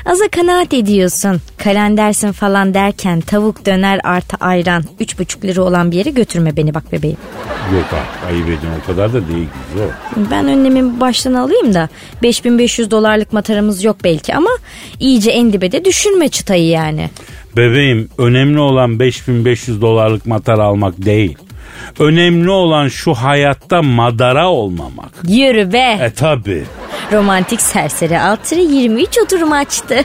Aza 0.05 0.29
kanaat 0.29 0.75
ediyorsun. 0.75 1.41
Kalendersin 1.59 2.33
falan 2.33 2.75
derken 2.75 3.21
tavuk 3.21 3.67
döner 3.67 4.01
artı 4.05 4.37
ayran 4.41 4.83
3,5 5.01 5.43
lira 5.47 5.63
olan 5.63 5.91
bir 5.91 5.97
yere 5.97 6.11
götürme 6.11 6.57
beni 6.57 6.75
bak 6.75 6.93
bebeğim. 6.93 7.17
Yok 7.75 7.85
artık 7.93 8.31
ayıp 8.31 8.45
ediyorsun 8.45 8.81
o 8.83 8.87
kadar 8.87 9.13
da 9.13 9.29
değil 9.29 9.49
güzel. 9.73 9.89
Ben 10.31 10.49
önlemimi 10.49 11.01
baştan 11.01 11.35
alayım 11.35 11.75
da 11.75 11.89
5500 12.23 12.91
dolarlık 12.91 13.33
mataramız 13.33 13.85
yok 13.85 13.97
belki 14.05 14.35
ama 14.35 14.51
iyice 15.01 15.31
en 15.31 15.53
dibe 15.53 15.73
de 15.73 15.85
düşürme 15.85 16.29
çıtayı 16.29 16.69
yani. 16.69 17.11
Bebeğim 17.57 18.09
önemli 18.19 18.59
olan 18.59 18.99
5500 19.01 19.81
dolarlık 19.81 20.27
matar 20.27 20.59
almak 20.59 21.05
değil. 21.05 21.39
Önemli 21.99 22.51
olan 22.51 22.89
şu 22.89 23.15
hayatta 23.15 23.83
madara 23.83 24.49
olmamak. 24.49 25.11
Yürü 25.29 25.73
be. 25.73 25.99
E 26.01 26.11
tabi. 26.11 26.65
Romantik 27.13 27.61
serseri 27.61 28.21
Altır'ı 28.21 28.61
23 28.61 29.19
oturum 29.25 29.53
açtı. 29.53 30.03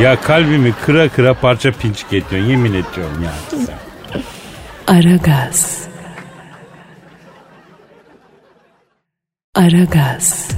Ya 0.00 0.20
kalbimi 0.20 0.72
kıra 0.86 1.08
kıra 1.08 1.34
parça 1.34 1.72
pinçik 1.72 2.06
ediyorsun 2.12 2.50
yemin 2.50 2.70
ediyorum 2.70 3.24
ya. 3.24 3.32
yani. 3.52 4.22
Aragaz. 4.86 5.82
Aragaz. 9.54 10.48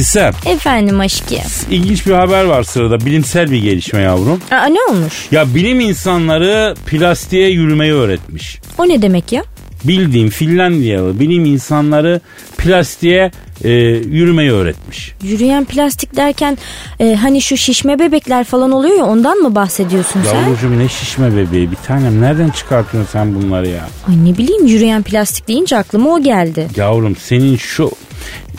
Kisem 0.00 0.32
Efendim 0.46 1.00
aşkım. 1.00 1.38
ilginç 1.70 2.06
bir 2.06 2.12
haber 2.12 2.44
var 2.44 2.62
sırada 2.62 3.00
bilimsel 3.06 3.50
bir 3.50 3.62
gelişme 3.62 4.00
yavrum. 4.00 4.40
Aa, 4.50 4.66
ne 4.66 4.78
olmuş? 4.90 5.28
Ya 5.30 5.54
bilim 5.54 5.80
insanları 5.80 6.74
plastiğe 6.86 7.48
yürümeyi 7.48 7.92
öğretmiş. 7.92 8.60
O 8.78 8.88
ne 8.88 9.02
demek 9.02 9.32
ya? 9.32 9.42
Bildiğim 9.84 10.30
Finlandiyalı 10.30 11.20
bilim 11.20 11.44
insanları 11.44 12.20
plastiğe 12.58 13.30
e, 13.64 13.70
yürümeyi 13.70 14.52
öğretmiş. 14.52 15.12
Yürüyen 15.22 15.64
plastik 15.64 16.16
derken 16.16 16.58
e, 17.00 17.14
hani 17.14 17.42
şu 17.42 17.56
şişme 17.56 17.98
bebekler 17.98 18.44
falan 18.44 18.72
oluyor 18.72 18.98
ya 18.98 19.04
ondan 19.04 19.38
mı 19.38 19.54
bahsediyorsun 19.54 20.22
sen? 20.30 20.34
Yavrucuğum 20.34 20.78
ne 20.78 20.88
şişme 20.88 21.36
bebeği 21.36 21.70
bir 21.70 21.76
tanem 21.86 22.20
nereden 22.20 22.50
çıkartıyorsun 22.50 23.12
sen 23.12 23.34
bunları 23.34 23.68
ya? 23.68 23.88
Ay 24.08 24.24
ne 24.24 24.38
bileyim 24.38 24.66
yürüyen 24.66 25.02
plastik 25.02 25.48
deyince 25.48 25.76
aklıma 25.76 26.10
o 26.10 26.22
geldi. 26.22 26.68
Yavrum 26.76 27.16
senin 27.16 27.56
şu 27.56 27.90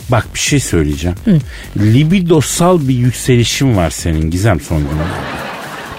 bak 0.08 0.26
bir 0.34 0.38
şey 0.38 0.60
söyleyeceğim. 0.60 1.16
Libidosal 1.76 2.88
bir 2.88 2.94
yükselişin 2.94 3.76
var 3.76 3.90
senin 3.90 4.30
Gizem 4.30 4.60
son 4.60 4.78
günlerde. 4.78 5.20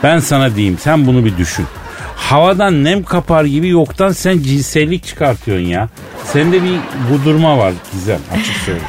Ben 0.03 0.19
sana 0.19 0.55
diyeyim 0.55 0.77
sen 0.81 1.07
bunu 1.07 1.25
bir 1.25 1.37
düşün. 1.37 1.65
Havadan 2.15 2.83
nem 2.83 3.03
kapar 3.03 3.45
gibi 3.45 3.67
yoktan 3.69 4.11
sen 4.11 4.39
cinsellik 4.39 5.05
çıkartıyorsun 5.05 5.65
ya. 5.65 5.89
Sende 6.25 6.63
bir 6.63 6.77
gudurma 7.11 7.57
var 7.57 7.73
Gizem 7.93 8.19
açık 8.33 8.55
söyleyeyim. 8.55 8.87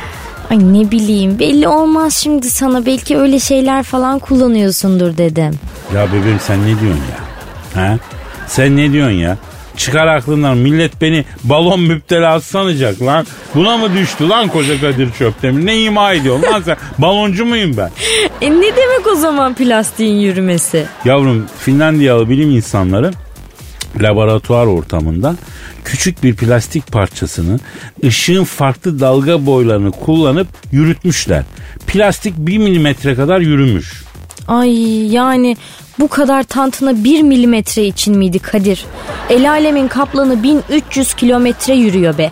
Ay 0.51 0.59
ne 0.73 0.91
bileyim 0.91 1.39
belli 1.39 1.69
olmaz 1.69 2.15
şimdi 2.17 2.51
sana 2.51 2.87
belki 2.87 3.17
öyle 3.19 3.39
şeyler 3.41 3.83
falan 3.83 4.19
kullanıyorsundur 4.19 5.17
dedim. 5.17 5.55
Ya 5.95 6.07
bebeğim 6.12 6.41
sen 6.41 6.62
ne 6.62 6.81
diyorsun 6.81 7.03
ya? 7.11 7.83
Ha? 7.83 7.99
Sen 8.49 8.77
ne 8.77 8.93
diyorsun 8.93 9.17
ya? 9.17 9.37
Çıkar 9.77 10.07
aklından 10.07 10.57
millet 10.57 11.01
beni 11.01 11.25
balon 11.45 11.81
müptelası 11.81 12.49
sanacak 12.49 13.03
lan. 13.03 13.27
Buna 13.55 13.77
mı 13.77 13.95
düştü 13.95 14.29
lan 14.29 14.49
koca 14.49 14.81
Kadir 14.81 15.12
Çöptemir? 15.12 15.66
Ne 15.66 15.81
ima 15.83 16.12
ediyorsun 16.12 16.53
lan 16.53 16.62
sen? 16.62 16.77
Baloncu 16.99 17.45
muyum 17.45 17.77
ben? 17.77 17.91
E 18.41 18.51
ne 18.51 18.77
demek 18.77 19.07
o 19.12 19.14
zaman 19.14 19.55
plastiğin 19.55 20.16
yürümesi? 20.20 20.87
Yavrum 21.05 21.47
Finlandiyalı 21.59 22.29
bilim 22.29 22.51
insanları 22.51 23.11
laboratuvar 24.01 24.66
ortamında 24.66 25.37
küçük 25.85 26.22
bir 26.22 26.37
plastik 26.37 26.93
parçasını 26.93 27.59
ışığın 28.05 28.45
farklı 28.45 29.01
dalga 29.01 29.47
boylarını 29.47 29.91
kullanıp 29.91 30.49
yürütmüşler. 30.72 31.45
Plastik 31.87 32.35
1 32.39 32.59
milimetre 32.59 33.14
kadar 33.14 33.41
yürümüş. 33.41 34.05
Ay 34.49 35.07
yani 35.12 35.57
bu 35.99 36.09
kadar 36.09 36.42
tantına 36.42 37.05
1 37.05 37.22
milimetre 37.22 37.84
için 37.84 38.16
miydi 38.18 38.38
Kadir? 38.38 38.84
El 39.30 39.51
alemin 39.51 39.88
kaplanı 39.88 40.42
1300 40.42 41.14
kilometre 41.14 41.74
yürüyor 41.74 42.18
be. 42.18 42.30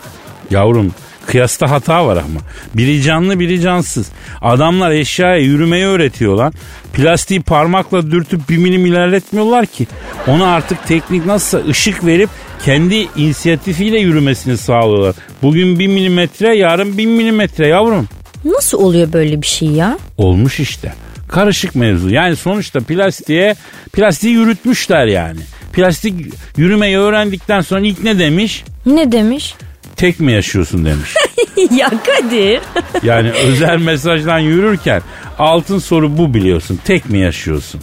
Yavrum 0.50 0.94
kıyasta 1.26 1.70
hata 1.70 2.06
var 2.06 2.16
ama. 2.16 2.40
Biri 2.74 3.02
canlı 3.02 3.40
biri 3.40 3.60
cansız. 3.60 4.08
Adamlar 4.42 4.90
eşyaya 4.90 5.36
yürümeyi 5.36 5.84
öğretiyor 5.84 6.34
lan. 6.36 6.52
Plastiği 6.92 7.42
parmakla 7.42 8.10
dürtüp 8.10 8.48
bir 8.48 8.56
milim 8.56 8.86
ilerletmiyorlar 8.86 9.66
ki. 9.66 9.86
Ona 10.26 10.46
artık 10.46 10.86
teknik 10.86 11.26
nasılsa 11.26 11.68
ışık 11.68 12.06
verip 12.06 12.30
kendi 12.64 13.08
inisiyatifiyle 13.16 13.98
yürümesini 13.98 14.56
sağlıyorlar. 14.56 15.14
Bugün 15.42 15.78
bir 15.78 15.86
milimetre 15.86 16.56
yarın 16.56 16.98
bin 16.98 17.10
milimetre 17.10 17.66
yavrum. 17.66 18.08
Nasıl 18.44 18.78
oluyor 18.78 19.12
böyle 19.12 19.42
bir 19.42 19.46
şey 19.46 19.68
ya? 19.68 19.98
Olmuş 20.18 20.60
işte. 20.60 20.94
Karışık 21.32 21.74
mevzu. 21.74 22.10
Yani 22.10 22.36
sonuçta 22.36 22.80
plastiğe 22.80 23.54
plastiği 23.92 24.34
yürütmüşler 24.34 25.06
yani. 25.06 25.40
Plastik 25.72 26.14
yürümeyi 26.56 26.98
öğrendikten 26.98 27.60
sonra 27.60 27.80
ilk 27.80 28.04
ne 28.04 28.18
demiş? 28.18 28.64
Ne 28.86 29.12
demiş? 29.12 29.54
Tek 29.96 30.20
mi 30.20 30.32
yaşıyorsun 30.32 30.84
demiş. 30.84 31.14
ya 31.76 31.88
Kadir. 31.88 32.60
Yani 33.02 33.30
özel 33.30 33.78
mesajdan 33.78 34.38
yürürken 34.38 35.02
altın 35.38 35.78
soru 35.78 36.18
bu 36.18 36.34
biliyorsun. 36.34 36.80
Tek 36.84 37.10
mi 37.10 37.18
yaşıyorsun? 37.18 37.80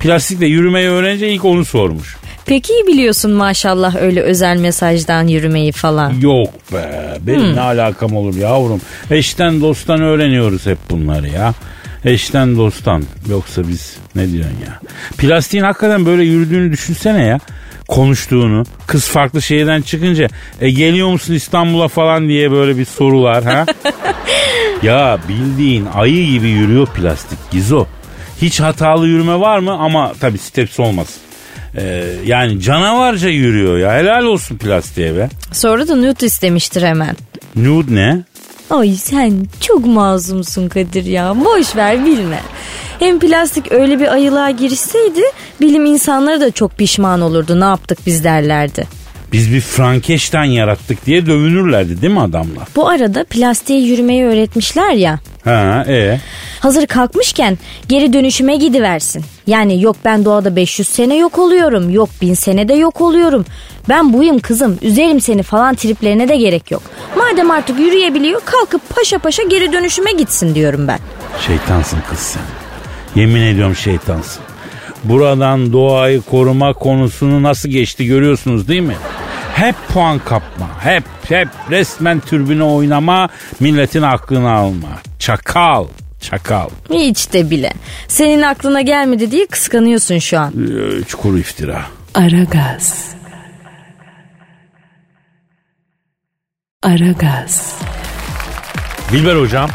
Plastikle 0.00 0.46
yürümeyi 0.46 0.88
öğrenince 0.88 1.28
ilk 1.28 1.44
onu 1.44 1.64
sormuş. 1.64 2.16
Peki 2.46 2.72
iyi 2.72 2.86
biliyorsun 2.86 3.30
maşallah 3.32 3.96
öyle 3.96 4.20
özel 4.20 4.56
mesajdan 4.56 5.26
yürümeyi 5.26 5.72
falan. 5.72 6.12
Yok 6.20 6.72
be. 6.72 7.18
Benim 7.20 7.56
ne 7.56 7.60
alakam 7.60 8.16
olur 8.16 8.36
yavrum. 8.36 8.80
Eşten 9.10 9.60
dosttan 9.60 10.02
öğreniyoruz 10.02 10.66
hep 10.66 10.78
bunları 10.90 11.28
ya. 11.28 11.54
Eşten 12.04 12.56
dosttan. 12.56 13.04
Yoksa 13.30 13.68
biz 13.68 13.96
ne 14.14 14.32
diyorsun 14.32 14.56
ya? 14.66 14.80
Plastiğin 15.18 15.64
hakikaten 15.64 16.06
böyle 16.06 16.24
yürüdüğünü 16.24 16.72
düşünsene 16.72 17.24
ya. 17.24 17.38
Konuştuğunu. 17.88 18.64
Kız 18.86 19.06
farklı 19.06 19.42
şehirden 19.42 19.82
çıkınca 19.82 20.28
e 20.60 20.70
geliyor 20.70 21.08
musun 21.08 21.34
İstanbul'a 21.34 21.88
falan 21.88 22.28
diye 22.28 22.50
böyle 22.50 22.78
bir 22.78 22.84
sorular 22.84 23.44
ha. 23.44 23.66
ya 24.82 25.18
bildiğin 25.28 25.86
ayı 25.94 26.26
gibi 26.26 26.48
yürüyor 26.48 26.86
plastik 26.86 27.38
Gizo. 27.50 27.86
Hiç 28.42 28.60
hatalı 28.60 29.08
yürüme 29.08 29.40
var 29.40 29.58
mı? 29.58 29.72
Ama 29.72 30.12
tabii 30.20 30.38
steps 30.38 30.80
olmasın. 30.80 31.22
Ee, 31.76 32.04
yani 32.26 32.60
canavarca 32.60 33.28
yürüyor 33.28 33.78
ya. 33.78 33.94
Helal 33.94 34.24
olsun 34.24 34.56
plastiğe 34.56 35.16
be. 35.16 35.28
Sonra 35.52 35.88
da 35.88 35.96
nude 35.96 36.26
istemiştir 36.26 36.82
hemen. 36.82 37.16
Nude 37.56 37.94
ne? 37.94 38.22
Ay 38.72 38.94
sen 38.94 39.46
çok 39.60 39.86
mazumsun 39.86 40.68
Kadir 40.68 41.04
ya. 41.04 41.44
Boş 41.44 41.76
ver 41.76 42.04
bilme. 42.06 42.40
Hem 42.98 43.18
plastik 43.18 43.72
öyle 43.72 44.00
bir 44.00 44.12
ayılığa 44.12 44.50
girişseydi 44.50 45.22
bilim 45.60 45.86
insanları 45.86 46.40
da 46.40 46.50
çok 46.50 46.78
pişman 46.78 47.20
olurdu. 47.20 47.60
Ne 47.60 47.64
yaptık 47.64 47.98
biz 48.06 48.24
derlerdi. 48.24 48.86
Biz 49.32 49.52
bir 49.52 49.60
Frankenstein 49.60 50.50
yarattık 50.50 51.06
diye 51.06 51.26
dövünürlerdi 51.26 52.02
değil 52.02 52.12
mi 52.12 52.20
adamlar? 52.20 52.68
Bu 52.76 52.88
arada 52.88 53.24
plastiğe 53.24 53.80
yürümeyi 53.80 54.24
öğretmişler 54.24 54.92
ya. 54.92 55.20
Ha 55.44 55.84
e 55.88 56.20
Hazır 56.60 56.86
kalkmışken 56.86 57.58
geri 57.88 58.12
dönüşüme 58.12 58.56
gidiversin. 58.56 59.24
Yani 59.46 59.82
yok 59.82 59.96
ben 60.04 60.24
doğada 60.24 60.56
500 60.56 60.88
sene 60.88 61.16
yok 61.16 61.38
oluyorum. 61.38 61.90
Yok 61.90 62.08
1000 62.20 62.34
senede 62.34 62.74
yok 62.74 63.00
oluyorum. 63.00 63.44
Ben 63.88 64.12
buyum 64.12 64.38
kızım 64.38 64.78
üzerim 64.82 65.20
seni 65.20 65.42
falan 65.42 65.74
triplerine 65.74 66.28
de 66.28 66.36
gerek 66.36 66.70
yok. 66.70 66.82
Madem 67.16 67.50
artık 67.50 67.78
yürüyebiliyor 67.80 68.40
kalkıp 68.44 68.82
paşa 68.96 69.18
paşa 69.18 69.42
geri 69.42 69.72
dönüşüme 69.72 70.12
gitsin 70.12 70.54
diyorum 70.54 70.88
ben. 70.88 70.98
şeytansın 71.46 71.98
kız 72.10 72.18
sen. 72.18 72.42
Yemin 73.14 73.42
ediyorum 73.42 73.76
şeytansın. 73.76 74.42
Buradan 75.04 75.72
doğayı 75.72 76.22
koruma 76.22 76.72
konusunu 76.72 77.42
nasıl 77.42 77.68
geçti 77.68 78.06
görüyorsunuz 78.06 78.68
değil 78.68 78.80
mi? 78.82 78.96
Hep 79.54 79.74
puan 79.92 80.18
kapma. 80.18 80.68
Hep 80.84 81.04
hep 81.28 81.48
resmen 81.70 82.20
türbüne 82.20 82.62
oynama. 82.64 83.28
Milletin 83.60 84.02
aklını 84.02 84.52
alma. 84.52 84.88
Çakal. 85.18 85.86
Çakal. 86.20 86.68
Hiç 86.90 87.32
de 87.32 87.50
bile. 87.50 87.72
Senin 88.08 88.42
aklına 88.42 88.80
gelmedi 88.80 89.30
diye 89.30 89.46
kıskanıyorsun 89.46 90.18
şu 90.18 90.38
an. 90.40 90.52
Ee, 90.52 91.04
Çukur 91.04 91.38
iftira. 91.38 91.82
Aragaz. 92.14 93.08
Aragaz. 96.82 97.74
Dilber 99.12 99.36
hocam. 99.36 99.70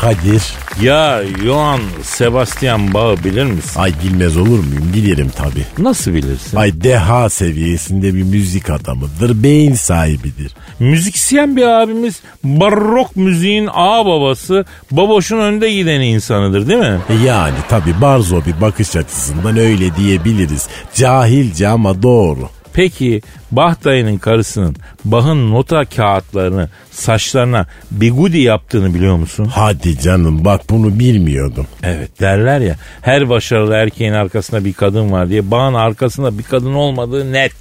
Kadir. 0.00 0.42
Ya 0.82 1.22
Johann 1.44 1.80
Sebastian 2.02 2.94
Bach'ı 2.94 3.24
bilir 3.24 3.44
misin? 3.44 3.80
Ay 3.80 3.92
bilmez 4.04 4.36
olur 4.36 4.58
muyum? 4.58 4.90
Bilirim 4.94 5.28
tabi. 5.36 5.64
Nasıl 5.78 6.14
bilirsin? 6.14 6.56
Ay 6.56 6.82
deha 6.82 7.30
seviyesinde 7.30 8.14
bir 8.14 8.22
müzik 8.22 8.70
adamıdır. 8.70 9.42
Beyin 9.42 9.74
sahibidir. 9.74 10.52
Müzisyen 10.80 11.56
bir 11.56 11.62
abimiz 11.62 12.20
barok 12.44 13.16
müziğin 13.16 13.68
ağ 13.72 14.06
babası 14.06 14.64
baboşun 14.90 15.38
önde 15.38 15.72
giden 15.72 16.00
insanıdır 16.00 16.68
değil 16.68 16.80
mi? 16.80 16.98
E 17.08 17.14
yani 17.26 17.54
tabi 17.68 18.00
barzo 18.00 18.40
bir 18.46 18.60
bakış 18.60 18.96
açısından 18.96 19.56
öyle 19.56 19.96
diyebiliriz. 19.96 20.68
Cahilce 20.94 21.68
ama 21.68 22.02
doğru. 22.02 22.48
Peki 22.76 23.22
Bach 23.50 23.84
dayının 23.84 24.18
karısının 24.18 24.76
Bach'ın 25.04 25.50
nota 25.50 25.84
kağıtlarını 25.84 26.68
saçlarına 26.90 27.66
bigudi 27.90 28.38
yaptığını 28.38 28.94
biliyor 28.94 29.16
musun? 29.16 29.50
Hadi 29.54 30.00
canım 30.00 30.44
bak 30.44 30.60
bunu 30.70 30.98
bilmiyordum. 30.98 31.66
Evet 31.82 32.20
derler 32.20 32.60
ya 32.60 32.76
her 33.02 33.28
başarılı 33.28 33.74
erkeğin 33.74 34.12
arkasında 34.12 34.64
bir 34.64 34.72
kadın 34.72 35.12
var 35.12 35.28
diye 35.28 35.50
Bach'ın 35.50 35.74
arkasında 35.74 36.38
bir 36.38 36.42
kadın 36.42 36.74
olmadığı 36.74 37.32
net. 37.32 37.52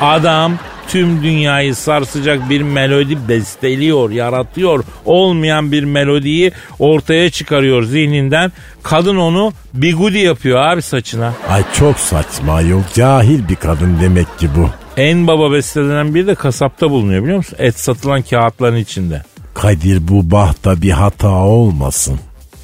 Adam 0.00 0.58
tüm 0.88 1.22
dünyayı 1.22 1.74
sarsacak 1.74 2.50
bir 2.50 2.62
melodi 2.62 3.28
besteliyor, 3.28 4.10
yaratıyor. 4.10 4.84
Olmayan 5.04 5.72
bir 5.72 5.84
melodiyi 5.84 6.52
ortaya 6.78 7.30
çıkarıyor 7.30 7.82
zihninden. 7.82 8.52
Kadın 8.82 9.16
onu 9.16 9.52
bigudi 9.74 10.18
yapıyor 10.18 10.58
abi 10.58 10.82
saçına. 10.82 11.32
Ay 11.48 11.62
çok 11.78 11.98
saçma 11.98 12.60
yok 12.60 12.82
cahil 12.94 13.48
bir 13.48 13.56
kadın 13.56 13.98
demek 14.00 14.38
ki 14.38 14.48
bu. 14.56 14.68
En 14.96 15.26
baba 15.26 15.52
bestelenen 15.52 16.14
biri 16.14 16.26
de 16.26 16.34
kasapta 16.34 16.90
bulunuyor 16.90 17.22
biliyor 17.22 17.36
musun? 17.36 17.56
Et 17.58 17.78
satılan 17.78 18.22
kağıtların 18.22 18.76
içinde. 18.76 19.22
Kadir 19.54 20.08
bu 20.08 20.30
bahta 20.30 20.82
bir 20.82 20.90
hata 20.90 21.30
olmasın. 21.30 22.18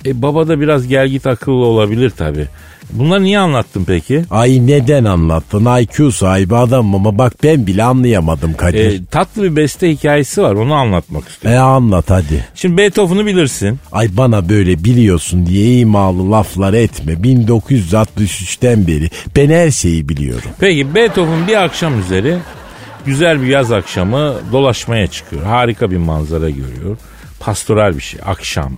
E 0.07 0.23
baba 0.23 0.49
da 0.49 0.61
biraz 0.61 0.87
gelgit 0.87 1.27
akıllı 1.27 1.65
olabilir 1.65 2.11
tabi. 2.11 2.49
Bunları 2.91 3.23
niye 3.23 3.39
anlattın 3.39 3.85
peki? 3.85 4.25
Ay 4.31 4.67
neden 4.67 5.05
anlattın? 5.05 5.79
IQ 5.81 6.13
sahibi 6.13 6.57
adam 6.57 6.95
ama 6.95 7.19
bak 7.19 7.33
ben 7.43 7.67
bile 7.67 7.85
anlayamadım 7.85 8.55
Kadir. 8.55 9.01
E, 9.01 9.05
tatlı 9.05 9.43
bir 9.43 9.57
beste 9.57 9.91
hikayesi 9.91 10.43
var 10.43 10.55
onu 10.55 10.75
anlatmak 10.75 11.29
istiyorum. 11.29 11.61
E 11.61 11.63
anlat 11.63 12.11
hadi. 12.11 12.45
Şimdi 12.55 12.77
Beethoven'ı 12.77 13.27
bilirsin. 13.27 13.79
Ay 13.93 14.09
bana 14.17 14.49
böyle 14.49 14.85
biliyorsun 14.85 15.47
diye 15.47 15.79
imalı 15.79 16.31
laflar 16.31 16.73
etme. 16.73 17.13
1963'ten 17.13 18.87
beri 18.87 19.11
ben 19.37 19.51
her 19.51 19.71
şeyi 19.71 20.09
biliyorum. 20.09 20.51
Peki 20.61 20.95
Beethoven 20.95 21.47
bir 21.49 21.63
akşam 21.65 22.01
üzeri 22.01 22.39
güzel 23.07 23.43
bir 23.43 23.47
yaz 23.47 23.73
akşamı 23.73 24.35
dolaşmaya 24.53 25.07
çıkıyor. 25.07 25.43
Harika 25.43 25.91
bir 25.91 25.97
manzara 25.97 26.51
görüyor. 26.51 26.97
Pastoral 27.41 27.97
bir 27.97 28.01
şey. 28.03 28.21
Akşam. 28.27 28.73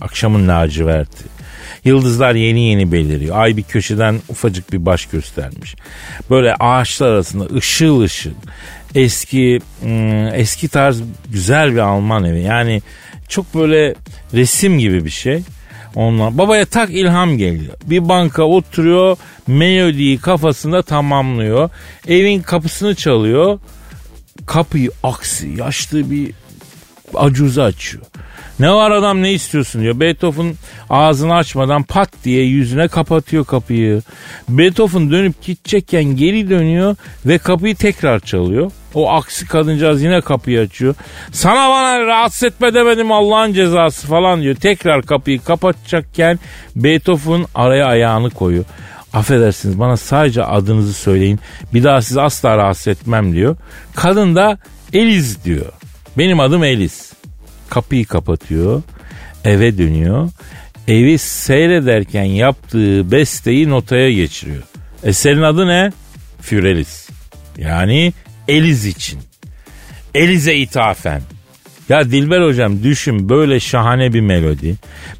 Akşamın 0.00 0.48
laciverti. 0.48 1.39
Yıldızlar 1.84 2.34
yeni 2.34 2.60
yeni 2.60 2.92
beliriyor. 2.92 3.38
Ay 3.38 3.56
bir 3.56 3.62
köşeden 3.62 4.20
ufacık 4.28 4.72
bir 4.72 4.86
baş 4.86 5.06
göstermiş. 5.06 5.74
Böyle 6.30 6.54
ağaçlar 6.54 7.08
arasında 7.08 7.54
ışıl 7.54 8.00
ışıl. 8.00 8.30
Eski 8.94 9.60
hmm, 9.80 10.34
eski 10.34 10.68
tarz 10.68 11.02
güzel 11.32 11.72
bir 11.72 11.78
Alman 11.78 12.24
evi. 12.24 12.42
Yani 12.42 12.82
çok 13.28 13.54
böyle 13.54 13.94
resim 14.34 14.78
gibi 14.78 15.04
bir 15.04 15.10
şey. 15.10 15.42
Ondan 15.94 16.38
babaya 16.38 16.64
tak 16.66 16.90
ilham 16.90 17.38
geliyor. 17.38 17.74
Bir 17.84 18.08
banka 18.08 18.42
oturuyor, 18.42 19.16
melodiyi 19.46 20.18
kafasında 20.18 20.82
tamamlıyor. 20.82 21.70
Evin 22.08 22.42
kapısını 22.42 22.94
çalıyor. 22.94 23.58
Kapıyı 24.46 24.90
aksi 25.02 25.48
yaşlı 25.48 26.10
bir 26.10 26.32
acuza 27.14 27.64
açıyor. 27.64 28.04
Ne 28.60 28.72
var 28.72 28.90
adam 28.90 29.22
ne 29.22 29.32
istiyorsun 29.32 29.82
diyor. 29.82 30.00
Beethoven 30.00 30.54
ağzını 30.90 31.34
açmadan 31.34 31.82
pat 31.82 32.10
diye 32.24 32.44
yüzüne 32.44 32.88
kapatıyor 32.88 33.44
kapıyı. 33.44 34.02
Beethoven 34.48 35.10
dönüp 35.10 35.42
gidecekken 35.42 36.04
geri 36.04 36.50
dönüyor 36.50 36.96
ve 37.26 37.38
kapıyı 37.38 37.76
tekrar 37.76 38.20
çalıyor. 38.20 38.70
O 38.94 39.10
aksi 39.10 39.48
kadıncağız 39.48 40.02
yine 40.02 40.20
kapıyı 40.20 40.60
açıyor. 40.60 40.94
Sana 41.32 41.70
bana 41.70 42.06
rahatsız 42.06 42.42
etme 42.42 42.74
demedim 42.74 43.12
Allah'ın 43.12 43.52
cezası 43.52 44.06
falan 44.06 44.42
diyor. 44.42 44.54
Tekrar 44.54 45.02
kapıyı 45.02 45.40
kapatacakken 45.42 46.38
Beethoven 46.76 47.46
araya 47.54 47.86
ayağını 47.86 48.30
koyuyor. 48.30 48.64
Affedersiniz 49.12 49.78
bana 49.78 49.96
sadece 49.96 50.44
adınızı 50.44 50.94
söyleyin. 50.94 51.40
Bir 51.74 51.84
daha 51.84 52.02
sizi 52.02 52.20
asla 52.20 52.56
rahatsız 52.56 52.88
etmem 52.88 53.32
diyor. 53.32 53.56
Kadın 53.94 54.34
da 54.36 54.58
Eliz 54.92 55.44
diyor. 55.44 55.66
Benim 56.18 56.40
adım 56.40 56.64
Eliz. 56.64 57.09
Kapıyı 57.70 58.04
kapatıyor. 58.04 58.82
Eve 59.44 59.78
dönüyor. 59.78 60.30
Evi 60.88 61.18
seyrederken 61.18 62.24
yaptığı 62.24 63.10
besteyi 63.10 63.68
notaya 63.70 64.12
geçiriyor. 64.12 64.62
Eserin 65.02 65.42
adı 65.42 65.66
ne? 65.66 65.92
Fürelis. 66.40 67.08
Yani 67.58 68.12
Eliz 68.48 68.86
için. 68.86 69.20
Elize 70.14 70.54
ithafen. 70.56 71.22
Ya 71.90 72.10
Dilber 72.10 72.42
hocam 72.42 72.82
düşün 72.82 73.28
böyle 73.28 73.60
şahane 73.60 74.12
bir 74.12 74.20
melodi. 74.20 74.76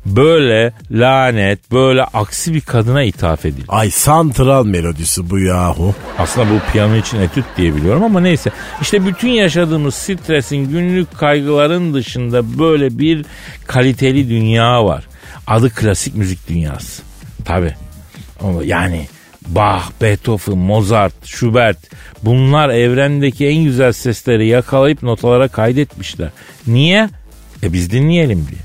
Böyle 0.07 0.73
lanet, 0.91 1.73
böyle 1.73 2.05
aksi 2.05 2.55
bir 2.55 2.61
kadına 2.61 3.03
ithaf 3.03 3.45
edilir. 3.45 3.65
Ay 3.69 3.91
santral 3.91 4.67
melodisi 4.67 5.31
bu 5.31 5.39
yahu. 5.39 5.95
Aslında 6.19 6.51
bu 6.51 6.73
piyano 6.73 6.97
için 6.97 7.21
etüt 7.21 7.45
diye 7.57 7.77
biliyorum 7.77 8.03
ama 8.03 8.21
neyse. 8.21 8.51
İşte 8.81 9.07
bütün 9.07 9.29
yaşadığımız 9.29 9.95
stresin, 9.95 10.57
günlük 10.57 11.19
kaygıların 11.19 11.95
dışında 11.95 12.59
böyle 12.59 12.99
bir 12.99 13.25
kaliteli 13.67 14.29
dünya 14.29 14.85
var. 14.85 15.05
Adı 15.47 15.71
klasik 15.71 16.15
müzik 16.15 16.49
dünyası. 16.49 17.03
Tabi. 17.45 17.75
Yani 18.65 19.07
Bach, 19.49 19.83
Beethoven, 20.03 20.59
Mozart, 20.59 21.27
Schubert 21.27 21.79
bunlar 22.23 22.69
evrendeki 22.69 23.47
en 23.47 23.65
güzel 23.65 23.93
sesleri 23.93 24.47
yakalayıp 24.47 25.03
notalara 25.03 25.49
kaydetmişler. 25.49 26.29
Niye? 26.67 27.09
E 27.63 27.73
biz 27.73 27.91
dinleyelim 27.91 28.47
diye. 28.51 28.61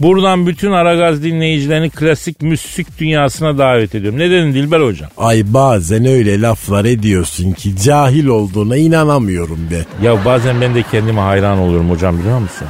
Buradan 0.00 0.46
bütün 0.46 0.72
Aragaz 0.72 1.22
dinleyicilerini 1.22 1.90
klasik 1.90 2.42
müzik 2.42 2.98
dünyasına 2.98 3.58
davet 3.58 3.94
ediyorum. 3.94 4.18
Ne 4.18 4.30
dedin 4.30 4.54
Dilber 4.54 4.80
hocam? 4.80 5.10
Ay 5.16 5.42
bazen 5.46 6.04
öyle 6.06 6.40
laflar 6.40 6.84
ediyorsun 6.84 7.52
ki 7.52 7.76
cahil 7.76 8.26
olduğuna 8.26 8.76
inanamıyorum 8.76 9.58
be. 9.70 10.06
Ya 10.06 10.24
bazen 10.24 10.60
ben 10.60 10.74
de 10.74 10.82
kendime 10.82 11.20
hayran 11.20 11.58
oluyorum 11.58 11.90
hocam 11.90 12.18
biliyor 12.18 12.38
musun? 12.38 12.68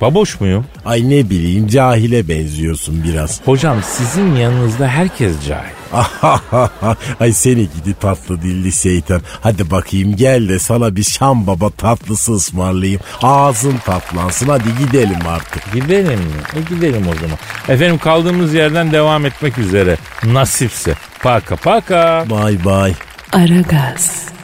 Baboş 0.00 0.40
muyum? 0.40 0.64
Ay 0.84 1.10
ne 1.10 1.30
bileyim 1.30 1.68
cahile 1.68 2.28
benziyorsun 2.28 3.04
biraz. 3.04 3.40
Hocam 3.44 3.76
sizin 3.82 4.36
yanınızda 4.36 4.88
herkes 4.88 5.46
cahil. 5.48 5.77
Ay 7.20 7.32
seni 7.32 7.68
gidi 7.70 7.94
tatlı 8.00 8.42
dilli 8.42 8.72
şeytan. 8.72 9.22
Hadi 9.40 9.70
bakayım 9.70 10.16
gel 10.16 10.48
de 10.48 10.58
sana 10.58 10.96
bir 10.96 11.02
Şam 11.02 11.46
baba 11.46 11.70
tatlısı 11.70 12.32
ısmarlayayım. 12.32 13.00
Ağzın 13.22 13.76
tatlansın 13.76 14.48
hadi 14.48 14.68
gidelim 14.78 15.26
artık. 15.28 15.72
Gidelim 15.72 16.20
mi? 16.20 16.40
E 16.56 16.74
gidelim 16.74 17.06
o 17.08 17.14
zaman. 17.14 17.38
Efendim 17.68 17.98
kaldığımız 17.98 18.54
yerden 18.54 18.92
devam 18.92 19.26
etmek 19.26 19.58
üzere. 19.58 19.96
Nasipse. 20.24 20.94
Paka 21.22 21.56
paka. 21.56 22.24
Bay 22.30 22.64
bay. 22.64 22.94
Aragaz. 23.32 24.37